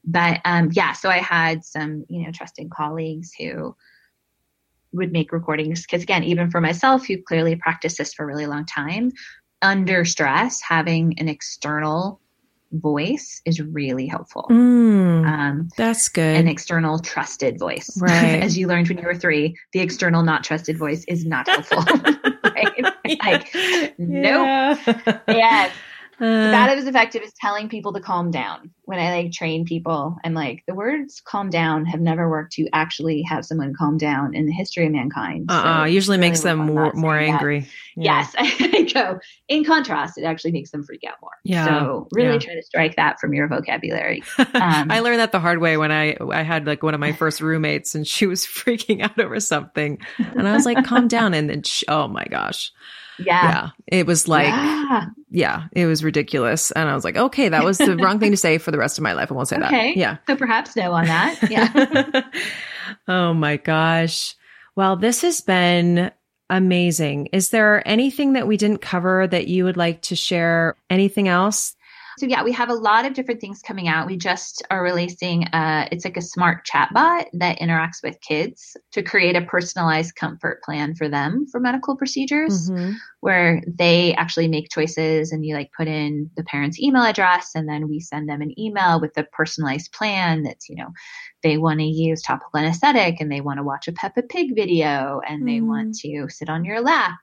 [0.06, 3.74] But um, yeah, so I had some, you know, trusted colleagues who
[4.92, 8.46] would make recordings because again, even for myself, who clearly practiced this for a really
[8.46, 9.12] long time,
[9.62, 12.20] under stress, having an external
[12.72, 14.46] voice is really helpful.
[14.50, 16.36] Mm, Um, that's good.
[16.36, 17.90] an external trusted voice.
[18.00, 18.42] Right.
[18.42, 21.84] As you learned when you were three, the external not trusted voice is not helpful.
[22.44, 22.84] right?
[23.22, 23.54] Like,
[23.98, 24.46] nope.
[24.46, 25.20] Yeah.
[25.28, 25.72] Yes.
[26.24, 28.70] Uh, That is effective is telling people to calm down.
[28.86, 32.66] When I like train people, I'm like, the words calm down have never worked to
[32.72, 35.46] actually have someone calm down in the history of mankind.
[35.50, 37.66] So uh-uh, usually really makes them more, more angry.
[37.96, 38.26] Yeah.
[38.26, 39.18] Yes, I go.
[39.48, 41.32] In contrast, it actually makes them freak out more.
[41.44, 41.64] Yeah.
[41.66, 42.38] So really Yeah.
[42.38, 44.22] try to strike that from your vocabulary.
[44.54, 47.12] Um, I learned that the hard way when I I had like one of my
[47.12, 51.34] first roommates and she was freaking out over something and I was like calm down
[51.34, 52.72] and then she, oh my gosh
[53.18, 53.42] Yeah.
[53.44, 55.06] yeah it was like yeah.
[55.30, 55.62] Yeah.
[55.72, 58.58] it was ridiculous and I was like okay that was the wrong thing to say
[58.58, 59.94] for the rest of my life I won't say Okay.
[59.94, 61.38] that yeah So perhaps no on that.
[61.50, 62.22] Yeah.
[63.08, 64.34] oh my gosh
[64.76, 66.10] well this has been
[66.50, 71.28] amazing is there anything that we didn't cover that you would like to share anything
[71.28, 71.74] else
[72.18, 74.06] So yeah, we have a lot of different things coming out.
[74.06, 79.02] We just are releasing uh it's like a smart chatbot that interacts with kids to
[79.02, 82.96] create a personalized comfort plan for them for medical procedures Mhm.
[83.20, 87.68] where they actually make choices and you like put in the parent's email address and
[87.68, 90.90] then we send them an email with a personalized plan that's, you know,
[91.42, 95.20] they want to use topical anesthetic and they want to watch a Peppa Pig video
[95.26, 95.66] and they Mm.
[95.66, 97.18] want to sit on your lap.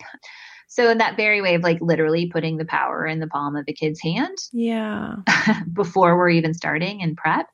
[0.72, 3.66] So in that very way of like literally putting the power in the palm of
[3.66, 5.16] the kid's hand yeah
[5.74, 7.48] before we're even starting in prep.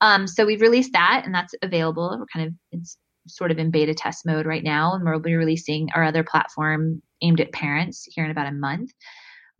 [0.00, 2.16] Um, so we've released that and that's available.
[2.18, 2.98] We're kind of it's
[3.28, 7.00] sort of in beta test mode right now, and we'll be releasing our other platform
[7.22, 8.90] aimed at parents here in about a month.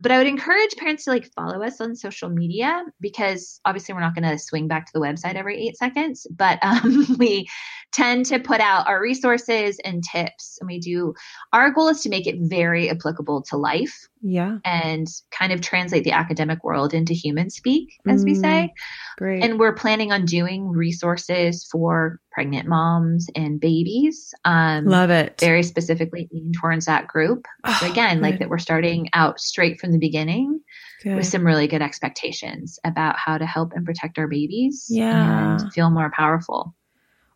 [0.01, 4.01] But I would encourage parents to like follow us on social media because obviously we're
[4.01, 7.47] not going to swing back to the website every eight seconds, but um, we
[7.91, 10.57] tend to put out our resources and tips.
[10.61, 11.13] And we do,
[11.51, 16.03] our goal is to make it very applicable to life yeah and kind of translate
[16.03, 18.41] the academic world into human speak, as we Mm.
[18.41, 18.73] say.
[19.17, 25.39] great And we're planning on doing resources for pregnant moms and babies, um, love it
[25.39, 27.45] very specifically aimed towards that group.
[27.79, 30.59] So Oh, again, like that we're starting out straight from the beginning
[31.03, 31.15] good.
[31.15, 35.57] with some really good expectations about how to help and protect our babies Yeah.
[35.59, 36.75] and feel more powerful.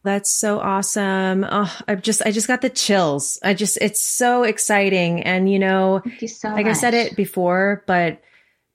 [0.03, 1.45] That's so awesome.
[1.49, 3.39] Oh, I've just, I just got the chills.
[3.41, 5.23] I just, it's so exciting.
[5.23, 6.75] And, you know, you so like much.
[6.75, 8.21] I said it before, but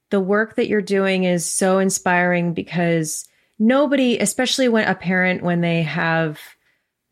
[0.09, 3.27] the work that you're doing is so inspiring because
[3.59, 6.39] nobody, especially when a parent, when they have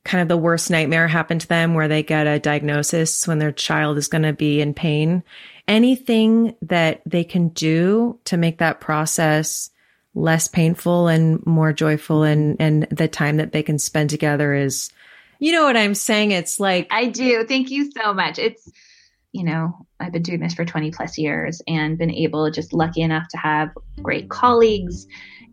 [0.03, 3.51] kind of the worst nightmare happen to them where they get a diagnosis when their
[3.51, 5.21] child is going to be in pain,
[5.67, 9.69] anything that they can do to make that process
[10.17, 14.89] less painful and more joyful and and the time that they can spend together is
[15.39, 17.45] you know what I'm saying it's like I do.
[17.45, 18.39] Thank you so much.
[18.39, 18.69] It's,
[19.31, 23.01] you know, I've been doing this for 20 plus years and been able, just lucky
[23.01, 23.69] enough to have
[24.01, 25.05] great colleagues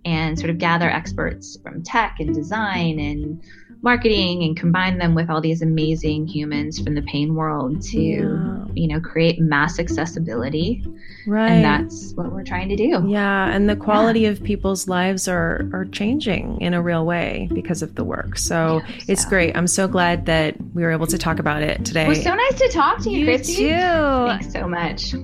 [0.05, 3.42] and sort of gather experts from tech and design and
[3.82, 8.64] marketing and combine them with all these amazing humans from the pain world to, Yeah.
[8.74, 10.82] you know, create mass accessibility.
[11.26, 13.02] right And that's what we're trying to do.
[13.07, 17.82] Yeah, and the quality of people's lives are are changing in a real way because
[17.82, 18.38] of the work.
[18.38, 19.28] So it's so.
[19.28, 19.57] great.
[19.57, 22.07] I'm so glad that we were able to talk about it today.
[22.07, 23.57] It was so nice to talk to you, you Christy.
[23.57, 23.68] too.
[23.70, 25.14] Thanks so much.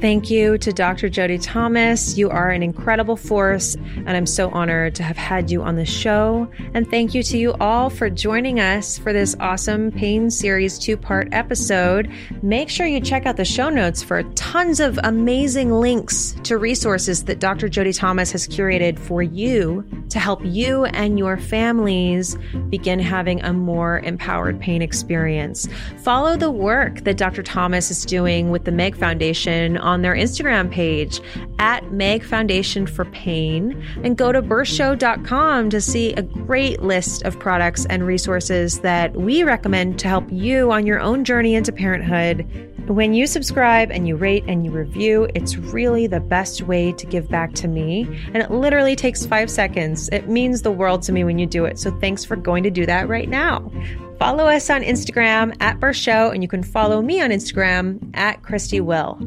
[0.00, 1.10] Thank you to Dr.
[1.10, 2.16] Jody Thomas.
[2.16, 5.84] You are an incredible force, and I'm so honored to have had you on the
[5.84, 6.50] show.
[6.72, 10.96] And thank you to you all for joining us for this awesome Pain Series two
[10.96, 12.10] part episode.
[12.40, 17.24] Make sure you check out the show notes for tons of amazing links to resources
[17.24, 17.68] that Dr.
[17.68, 22.38] Jody Thomas has curated for you to help you and your families
[22.70, 25.68] begin having a more empowered pain experience.
[25.98, 27.42] Follow the work that Dr.
[27.42, 31.20] Thomas is doing with the Meg Foundation on their Instagram page
[31.58, 37.38] at Meg Foundation for Pain and go to birthshow.com to see a great list of
[37.38, 42.69] products and resources that we recommend to help you on your own journey into parenthood.
[42.86, 47.06] When you subscribe and you rate and you review, it's really the best way to
[47.06, 48.02] give back to me.
[48.34, 50.08] And it literally takes five seconds.
[50.10, 51.78] It means the world to me when you do it.
[51.78, 53.70] So thanks for going to do that right now.
[54.18, 58.42] Follow us on Instagram at Birth Show, and you can follow me on Instagram at
[58.42, 59.18] Christy Will.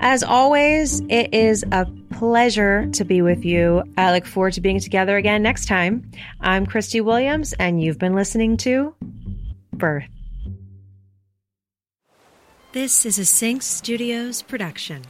[0.00, 3.82] As always, it is a pleasure to be with you.
[3.98, 6.10] I look forward to being together again next time.
[6.40, 8.94] I'm Christy Williams, and you've been listening to
[9.72, 10.08] Birth.
[12.72, 15.02] This is a Sync Studios production.